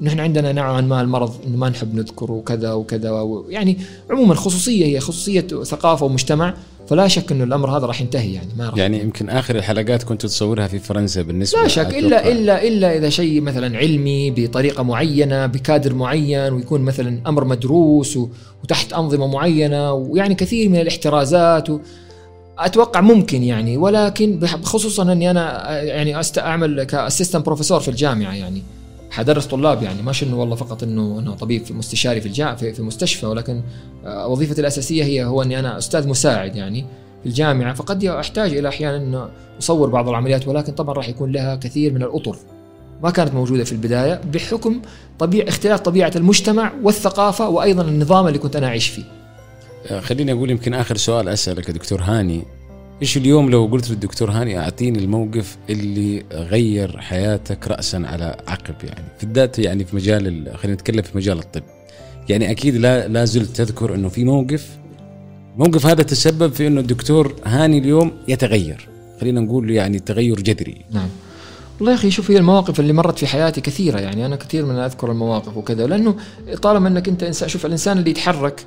[0.07, 3.77] إحنا عندنا نوعا ما المرض انه ما نحب نذكر وكذا وكذا يعني
[4.11, 6.53] عموما خصوصية هي خصوصية ثقافة ومجتمع.
[6.87, 10.21] فلا شك إنه الأمر هذا راح ينتهي يعني ما راح يعني يمكن آخر الحلقات كنت
[10.21, 15.45] تصورها في فرنسا بالنسبة لا شك الا الا إلا إذا شيء مثلا علمي بطريقة معينة
[15.45, 18.19] بكادر معين ويكون مثلا أمر مدروس
[18.63, 21.67] وتحت أنظمة معينة ويعني كثير من الاحترازات
[22.59, 28.63] أتوقع ممكن يعني ولكن خصوصا إني أنا يعني أعمل كاسيستنت بروفيسور في الجامعة يعني.
[29.11, 32.73] حدرس طلاب يعني مش انه والله فقط إنه أنا طبيب في مستشاري في الجامعة في,
[32.73, 33.61] في المستشفى ولكن
[34.05, 36.85] آه، وظيفتي الأساسية هي هو إني أنا أستاذ مساعد يعني
[37.23, 37.73] في الجامعة.
[37.73, 39.29] فقد أحتاج إلى أحيانا إنه
[39.59, 42.37] أصور بعض العمليات ولكن طبعا راح يكون لها كثير من الأطر.
[43.03, 44.81] ما كانت موجودة في البداية بحكم
[45.19, 49.03] طبيعه اختلاف طبيعة المجتمع والثقافة وأيضا النظام اللي كنت أنا أعيش فيه.
[49.99, 52.43] خليني أقول يمكن آخر سؤال أسألك دكتور هاني.
[53.01, 59.05] إيش اليوم لو قلت للدكتور هاني أعطيني الموقف اللي غير حياتك راسا على عقب يعني؟
[59.21, 61.63] بالذات يعني في مجال ال- خلينا نتكلم في مجال الطب.
[62.29, 64.67] يعني أكيد لا لا زلت تذكر إنه في موقف
[65.53, 68.87] الموقف هذا تسبب في إنه الدكتور هاني اليوم يتغير.
[69.21, 70.81] خلينا نقول يعني تغير جذري.
[70.91, 71.07] نعم.
[71.79, 74.25] والله يا أخي شوف هي المواقف اللي مرت في حياتي كثيرة يعني.
[74.25, 76.15] أنا كثير من أذكر المواقف وكذا لأنه
[76.61, 78.65] طالما إنك أنت إنسان شوف الإنسان اللي يتحرك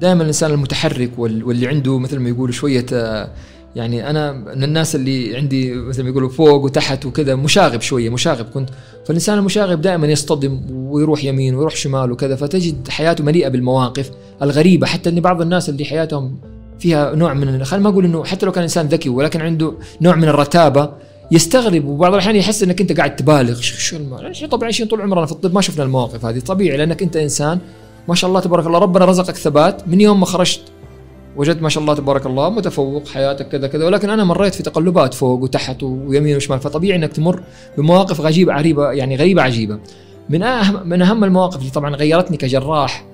[0.00, 3.30] دائما الإنسان المتحرك وال- واللي عنده مثل ما يقولوا شوية آه،
[3.76, 8.44] يعني أنا من الناس اللي عندي مثل ما يقولوا فوق وتحت وكذا مشاغب شوية مشاغب
[8.44, 8.70] كنت.
[9.06, 14.10] فالإنسان المشاغب دائما يصطدم ويروح يمين ويروح شمال وكذا فتجد حياته مليئة بالمواقف
[14.42, 14.86] الغريبة.
[14.86, 16.38] حتى إن بعض الناس اللي حياتهم
[16.78, 20.14] فيها نوع من خلينا ما أقول إنه حتى لو كان إنسان ذكي ولكن عنده نوع
[20.16, 20.90] من الرتابة
[21.32, 21.84] يستغرب.
[21.84, 23.60] وبعض الأحيان يحس إنك أنت قاعد تبالغ.
[23.60, 23.96] شو
[24.32, 26.38] شو طبعا عايشين طول عمرنا في الطب ما شفنا المواقف هذه.
[26.38, 27.58] طبيعي لأنك أنت إنسان
[28.10, 29.88] ما شاء الله تبارك الله ربنا رزقك ثبات.
[29.88, 30.62] من يوم ما خرجت
[31.36, 33.86] وجدت ما شاء الله تبارك الله متفوق حياتك كذا كذا.
[33.86, 37.42] ولكن أنا مريت في تقلبات فوق وتحت ويمين وشمال فطبيعي إنك تمر
[37.78, 39.78] بمواقف عجيبه عريبة يعني غريبة عجيبة.
[40.28, 43.06] من أهم من أهم المواقف اللي طبعا غيرتني كجراح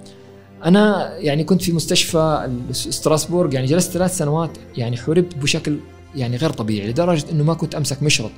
[0.64, 5.76] أنا يعني كنت في مستشفى ستراسبورغ يعني جلست ثلاث سنوات يعني حوربت بشكل
[6.14, 8.30] يعني غير طبيعي لدرجة إنه ما كنت أمسك مشرط.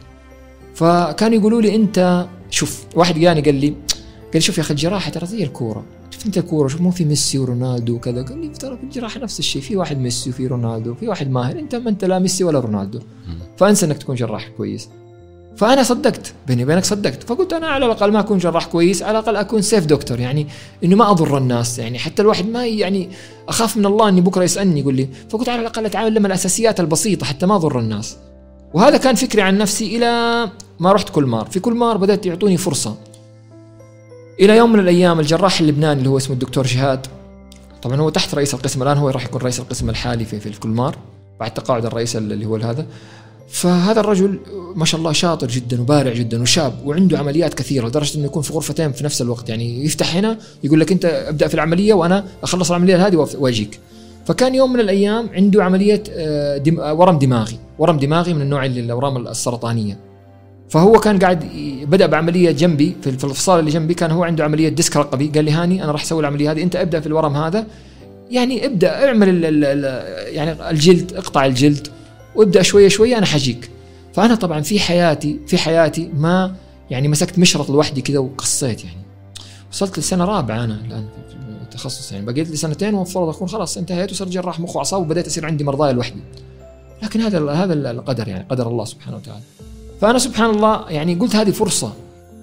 [0.74, 5.10] فكانوا يقولوا لي أنت شوف واحد جاني قال لي قال لي شوف يا أخي الجراحة
[5.10, 5.84] ترى زي الكورة.
[6.18, 8.22] شوف انت الكوره شوف مو في ميسي ورونالدو وكذا.
[8.22, 11.58] قال لي ترى في الجراحه نفس الشيء في واحد ميسي وفي رونالدو في واحد ماهر
[11.58, 13.00] أنت ما أنت لا ميسي ولا رونالدو.
[13.56, 14.88] فأنسى إنك تكون جراح كويس.
[15.56, 17.22] فأنا صدقت بيني وبينك صدقت.
[17.22, 20.46] فقلت أنا على الأقل ما أكون جراح كويس على الأقل أكون سيف دكتور يعني
[20.84, 23.08] إنه ما أضر الناس يعني حتى الواحد ما يعني
[23.48, 27.46] أخاف من الله إني بكرة يسألني يقول لي فقلت على الأقل أتعلم الأساسيات البسيطة حتى
[27.46, 28.16] ما أضر الناس.
[28.74, 30.44] وهذا كان فكري عن نفسي إلى
[30.80, 32.96] ما رحت كل مار في كل مار بدأت يعطوني فرصة.
[34.40, 37.06] إلى يوم من الأيام الجراح اللبناني اللي هو اسمه الدكتور جهاد
[37.82, 40.96] طبعا هو تحت رئيس القسم الآن هو راح يكون رئيس القسم الحالي في في الكلمار
[41.40, 42.86] بعد تقاعد الرئيس اللي هو هذا.
[43.48, 44.38] فهذا الرجل
[44.74, 48.52] ما شاء الله شاطر جدا وبارع جدا وشاب وعنده عمليات كثيرة لدرجة إنه يكون في
[48.52, 49.48] غرفتين في نفس الوقت.
[49.48, 53.80] يعني يفتح هنا يقول لك أنت أبدأ في العملية وأنا أخلص العملية هذه وأجيك.
[54.26, 57.58] فكان يوم من الأيام عنده عملية آه، دم آه، ورم دماغي.
[57.78, 60.07] ورم دماغي من النوع اللي الأورام السرطانية.
[60.70, 61.44] فهو كان قاعد
[61.84, 65.26] بدأ بعملية جنبي في الصالة اللي جنبي كان هو عنده عملية disc رقبي.
[65.26, 67.66] قال لي هاني أنا راح أسوي العملية هذه أنت ابدأ في الورم هذا.
[68.30, 71.88] يعني ابدأ اعمل ال ال ال يعني الجلد اقطع الجلد
[72.34, 73.70] وابدأ شوية شوية أنا حجيك.
[74.12, 76.54] فأنا طبعا في حياتي في حياتي ما
[76.90, 79.02] يعني مسكت مشرط لوحدي كذا وقصيت يعني.
[79.72, 82.26] وصلت لسنة رابعة أنا الآن في التخصص يعني.
[82.26, 85.92] بقيت لي سنتين ومفترض اكون خلاص انتهيت وصرت جراح مخ وأعصاب وبدأت يصير عندي مرضاي
[85.92, 86.20] لوحدي.
[87.02, 89.42] لكن هذا هذا القدر يعني قدر الله سبحانه وتعالى.
[90.00, 91.92] فأنا سبحان الله يعني قلت هذه فرصة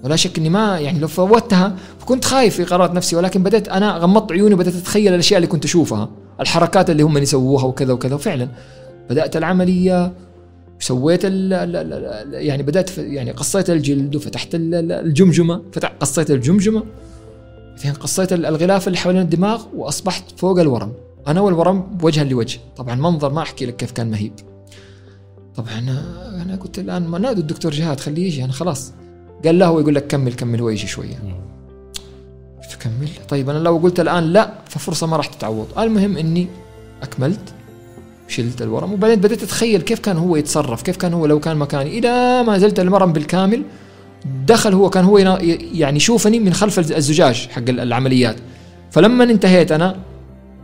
[0.04, 1.76] ولا شك إني ما يعني لو فوتها
[2.06, 5.64] كنت خايف في قرارات نفسي ولكن بدأت أنا غمضت عيوني وبدأت أتخيل الأشياء اللي كنت
[5.64, 6.08] أشوفها
[6.40, 8.14] الحركات اللي هم يسووها وكذا وكذا.
[8.14, 8.48] وفعلا
[9.10, 10.12] بدأت العملية
[10.80, 16.82] سويت ال ال يعني بدأت يعني قصيت الجلد وفتحت ال- ال- الجمجمة فتح قصيت الجمجمة
[17.76, 20.92] بعدين قصيت ال- الغلاف اللي حوالين الدماغ وأصبحت فوق الورم.
[21.28, 22.58] أنا والورم وجها لوجه.
[22.76, 24.32] طبعا منظر ما أحكي لك كيف كان مهيب.
[25.56, 28.44] طبعا أنا أنا قلت الآن ما نادوا الدكتور جهاد خليه يجي.
[28.44, 28.92] أنا خلاص.
[29.44, 31.14] قال لا هو يقول لك كمل كمل هو يجي شوية.
[32.62, 33.08] قلت كمل.
[33.28, 35.78] طيب أنا لو قلت الآن لا ففرصة ما راح تتعوض.
[35.78, 36.46] المهم إني
[37.02, 37.40] أكملت
[38.28, 41.98] شلت الورم وبعدين بديت أتخيل كيف كان هو يتصرف كيف كان هو لو كان مكاني.
[41.98, 43.62] إلى ما زلت المرم بالكامل
[44.46, 48.36] دخل هو كان هو يعني يشوفني من خلف الز- الزجاج حق ال- العمليات.
[48.90, 49.96] فلما انتهيت أنا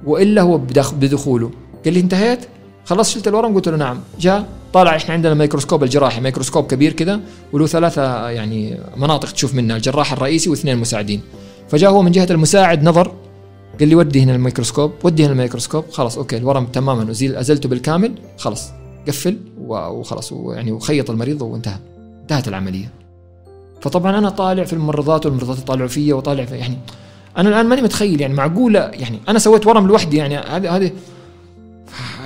[0.06, 1.50] وإلا هو بدخ- بدخوله.
[1.84, 2.38] قال لي انتهيت؟
[2.84, 3.98] خلاص شلت الورم؟ قلت له نعم.
[4.20, 7.20] جاء طالع إحنا عندنا الميكروسكوب الجراحي ميكروسكوب كبير كذا
[7.52, 11.20] وله ثلاثة يعني مناطق تشوف منها الجراح الرئيسي واثنين مساعدين
[11.68, 13.12] فجاء هو من جهة المساعد نظر
[13.80, 18.14] قال لي ودي هنا الميكروسكوب ودي هنا الميكروسكوب خلاص okay الورم تماما أزيل أزلته بالكامل
[18.38, 18.70] خلاص
[19.08, 21.78] قفل وخلاص يعني وخيط المريض وانتهى
[22.22, 22.90] انتهت العملية.
[23.80, 26.78] فطبعا أنا طالع في الممرضات والممرضات يطالعوا فيا وطالع في يعني
[27.38, 30.90] أنا الآن ماني متخيل يعني معقولة يعني أنا سويت ورم لوحدي يعني هذه هذه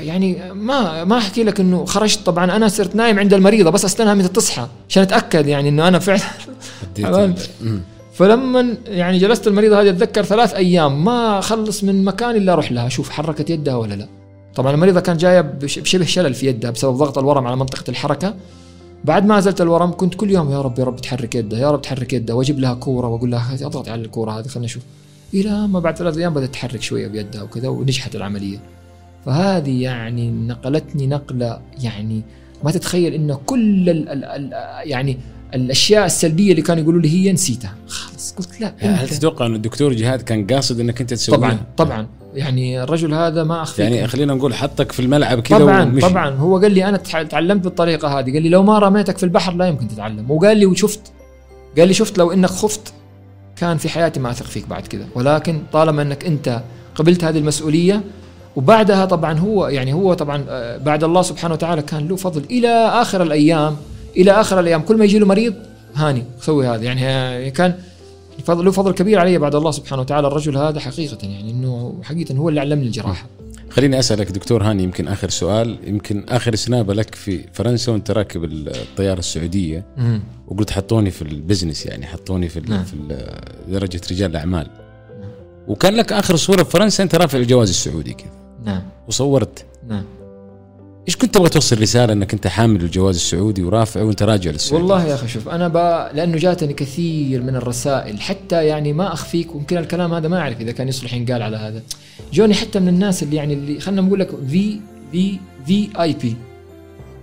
[0.00, 2.18] يعني ما ما أحكي لك إنه خرجت.
[2.26, 5.98] طبعا أنا صرت نايم عند المريضة بس استناها متى تصحى عشان أتأكد يعني إنه أنا
[5.98, 6.20] فعلا.
[8.14, 12.86] فلما يعني جلست المريضة هذه أتذكر ثلاث أيام ما أخلص من مكان إلا أروح لها
[12.86, 14.06] أشوف حركت يدها ولا لا.
[14.54, 18.34] طبعا المريضة كان جاية بش- بشبه شلل في يدها بسبب ضغط الورم على منطقة الحركة.
[19.04, 21.82] بعد ما ازلت الورم كنت كل يوم يا رب يا رب تحرك يدها يا رب
[21.82, 24.82] تحرك يدها وأجيب لها كورة وأقول لها اضغطي على الكورة هذه خلينا نشوف.
[25.34, 28.58] إلى ما بعد ثلاث أيام بدأت تحرك شوية بيدها وكذا ونجحت العملية.
[29.26, 32.22] فهذه يعني نقلتني نقلة يعني
[32.64, 34.52] ما تتخيل انه كل ال ال ال
[34.90, 35.18] يعني
[35.54, 37.74] الأشياء السلبية اللي كانوا يقولوا لي هي نسيتها.
[37.88, 41.58] خلاص قلت لا هل أنت- تتوقع إن الدكتور جهاد كان قاصد إنك أنت تسويها؟ طبعا
[41.76, 42.06] طبعا.
[42.34, 43.78] يعني الرجل هذا ما أخفيك.
[43.84, 46.08] يعني خلينا نقول حطك في الملعب كذا طبعا ومشي.
[46.08, 46.30] طبعا.
[46.30, 48.32] هو قال لي أنا تعلمت بالطريقة هذه.
[48.32, 50.30] قال لي لو ما رميتك في البحر لا يمكن تتعلم.
[50.30, 51.12] وقال لي وشفت.
[51.78, 52.92] قال لي شفت لو إنك خفت
[53.56, 56.62] كان في حياتي ما أثق فيك بعد كذا ولكن طالما إنك أنت
[56.94, 58.02] قبلت هذه المسؤولية
[58.56, 62.68] وبعدها طبعا هو يعني هو طبعا آه، بعد الله سبحانه وتعالى كان له فضل إلى
[62.88, 63.76] آخر الأيام
[64.16, 64.82] إلى آخر الأيام.
[64.82, 65.54] كل ما يجي له مريض
[65.94, 66.82] هاني سوي هذا.
[66.82, 67.74] يعني آه، كان
[68.44, 70.26] فضل له فضل كبير علي بعد الله سبحانه وتعالى.
[70.26, 73.26] الرجل هذا حقيقة يعني إنه حقيقة هو اللي علمني الجراحة.
[73.70, 75.78] خليني أسألك دكتور هاني يمكن آخر سؤال.
[75.86, 80.20] يمكن آخر سنابة لك في فرنسا وأنت راكب الطيارة السعودية مم.
[80.48, 82.84] وقلت حطوني في البزنس يعني حطوني في نعم.
[82.84, 82.96] في
[83.68, 84.66] درجة رجال الأعمال.
[85.68, 88.45] وكان لك آخر صورة في فرنسا أنت رافع الجواز السعودي كذا.
[88.66, 88.82] نعم.
[89.08, 89.64] وصورت.
[89.88, 90.04] نعم.
[91.08, 95.04] إيش كنت تبغى توصل رسالة إنك أنت حامل الجواز السعودي ورافعه وأنت راجع للسعوديه والله
[95.04, 95.76] يا أخي شوف أنا ب...
[96.16, 100.72] لأنه جاتني كثير من الرسائل حتى يعني ما أخفيك ويمكن الكلام هذا ما أعرف إذا
[100.72, 101.82] كان يصلح ينقال على هذا.
[102.32, 104.80] جوني حتى من الناس اللي يعني اللي خلينا نقول لك في
[105.12, 106.36] في في اي بي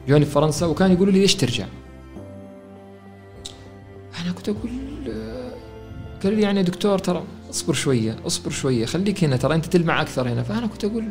[0.07, 1.65] جوني في فرنسا وكان يقولوا لي ليش ترجع؟
[4.21, 4.71] أنا كنت أقول
[5.09, 5.51] آه،
[6.23, 10.29] قال لي يعني دكتور ترى اصبر شوية اصبر شوية خليك هنا ترى أنت تلمع أكثر
[10.29, 10.43] هنا.
[10.43, 11.03] فأنا كنت أقول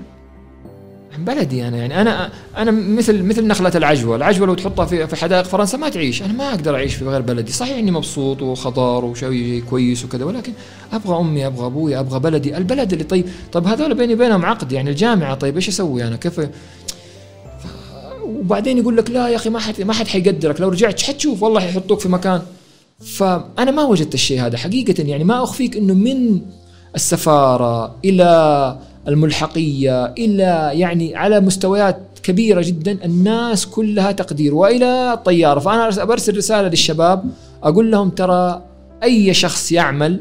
[1.24, 2.00] بلدي أنا يعني.
[2.00, 6.22] أنا أنا مثل مثل نخلة العجوه، العجوه لو تحطها في في حدائق فرنسا ما تعيش،
[6.22, 10.52] أنا ما أقدر أعيش في غير بلدي، صحيح إني مبسوط وخضار وشيء كويس وكذا ولكن
[10.92, 14.72] أبغى أمي أبغى أبوي أبغى بلدي، البلد اللي طيب، طيب هذول بيني وبينهم عقد.
[14.72, 16.40] يعني الجامعة طيب إيش أسوي أنا؟ كيف؟
[18.24, 20.60] وبعدين يقول لك لا يا أخي ما حد ما حد حيقدرك.
[20.60, 22.42] لو رجعت حتشوف والله حيحطوك في مكان.
[23.00, 25.24] فأنا ما وجدت الشيء هذا حقيقة يعني.
[25.24, 26.40] ما أخفيك إنه من
[26.94, 28.78] السفارة إلى
[29.08, 34.54] الملحقية إلى يعني على مستويات كبيرة جدا الناس كلها تقدير.
[34.54, 37.24] وإلى الطياره فأنا برسل رسالة للشباب
[37.62, 38.62] أقول لهم ترى
[39.02, 40.20] أي شخص يعمل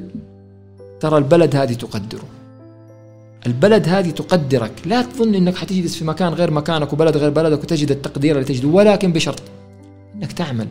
[0.99, 2.23] ترى البلد هذه تقدره.
[3.47, 4.71] البلد هذه تقدرك.
[4.85, 8.67] لا تظن إنك حتجلس في مكان غير مكانك وبلد غير بلدك وتجد التقدير اللي تجده
[8.67, 9.41] ولكن بشرط
[10.15, 10.67] إنك تعمل.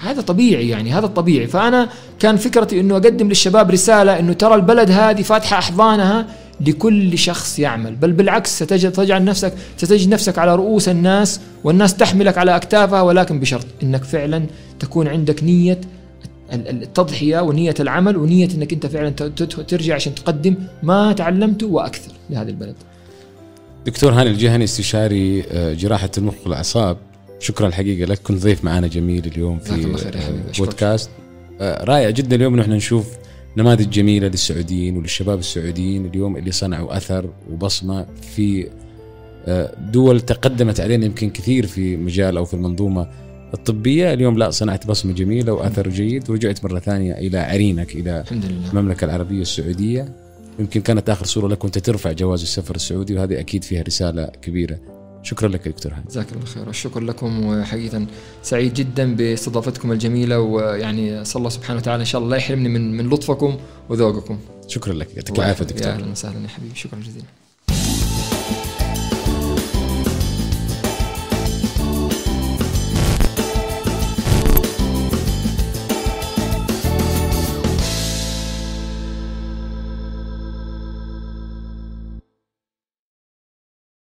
[0.00, 1.46] هذا طبيعي يعني هذا الطبيعي.
[1.46, 1.88] فأنا
[2.18, 6.26] كان فكرتي إنه أقدم للشباب رسالة إنه ترى البلد هذه فاتحة أحضانها
[6.60, 7.96] لكل شخص يعمل.
[7.96, 13.40] بل بالعكس ستجد تجعل نفسك ستجد نفسك على رؤوس الناس والناس تحملك على أكتافها ولكن
[13.40, 14.46] بشرط إنك فعلا
[14.78, 15.80] تكون عندك نية
[16.52, 19.10] ال- ال- التضحية ونية العمل ونية إنك أنت فعلا
[19.68, 22.74] ترجع عشان تقدم ما تعلمته وأكثر لهذه البلد.
[23.86, 26.96] دكتور هاني الجهني استشاري آه، جراحة المخ والأعصاب.
[27.38, 28.18] شكرا الحقيقة لك.
[28.22, 29.94] كنت ضيف معنا جميل اليوم في.
[30.58, 31.10] بودكاست.
[31.60, 33.06] آه، رائع جدا اليوم نحن نشوف
[33.56, 38.70] نماذج جميلة للسعوديين وللشباب السعوديين اليوم اللي صنعوا أثر وبصمة في
[39.46, 43.08] آه، دول تقدمت علينا يمكن كثير في مجال أو في المنظومة
[43.54, 44.12] الطبية.
[44.12, 49.42] اليوم لا صنعت بصمة جميلة وأثر جيد ورجعت مرة ثانية إلى عرينك إلى المملكة العربية
[49.42, 50.14] السعودية.
[50.58, 54.78] يمكن كانت آخر صورة لك وأنت ترفع جواز السفر السعودي وهذه أكيد فيها رسالة كبيرة.
[55.22, 56.04] شكرا لك يا دكتور هاني.
[56.08, 58.06] جزاك الله خير والشكر لكم وحقيقة
[58.42, 62.96] سعيد جدا باستضافتكم الجميلة ويعني أسأل الله سبحانه وتعالى إن شاء الله لا يحرمني من
[62.96, 63.58] من لطفكم
[63.88, 64.38] وذوقكم.
[64.66, 65.16] شكرا لك.
[65.16, 65.92] يعطيك العافية دكتور.
[65.92, 66.74] أهلا وسهلا يا حبيبي.
[66.74, 67.26] شكرا جزيلا.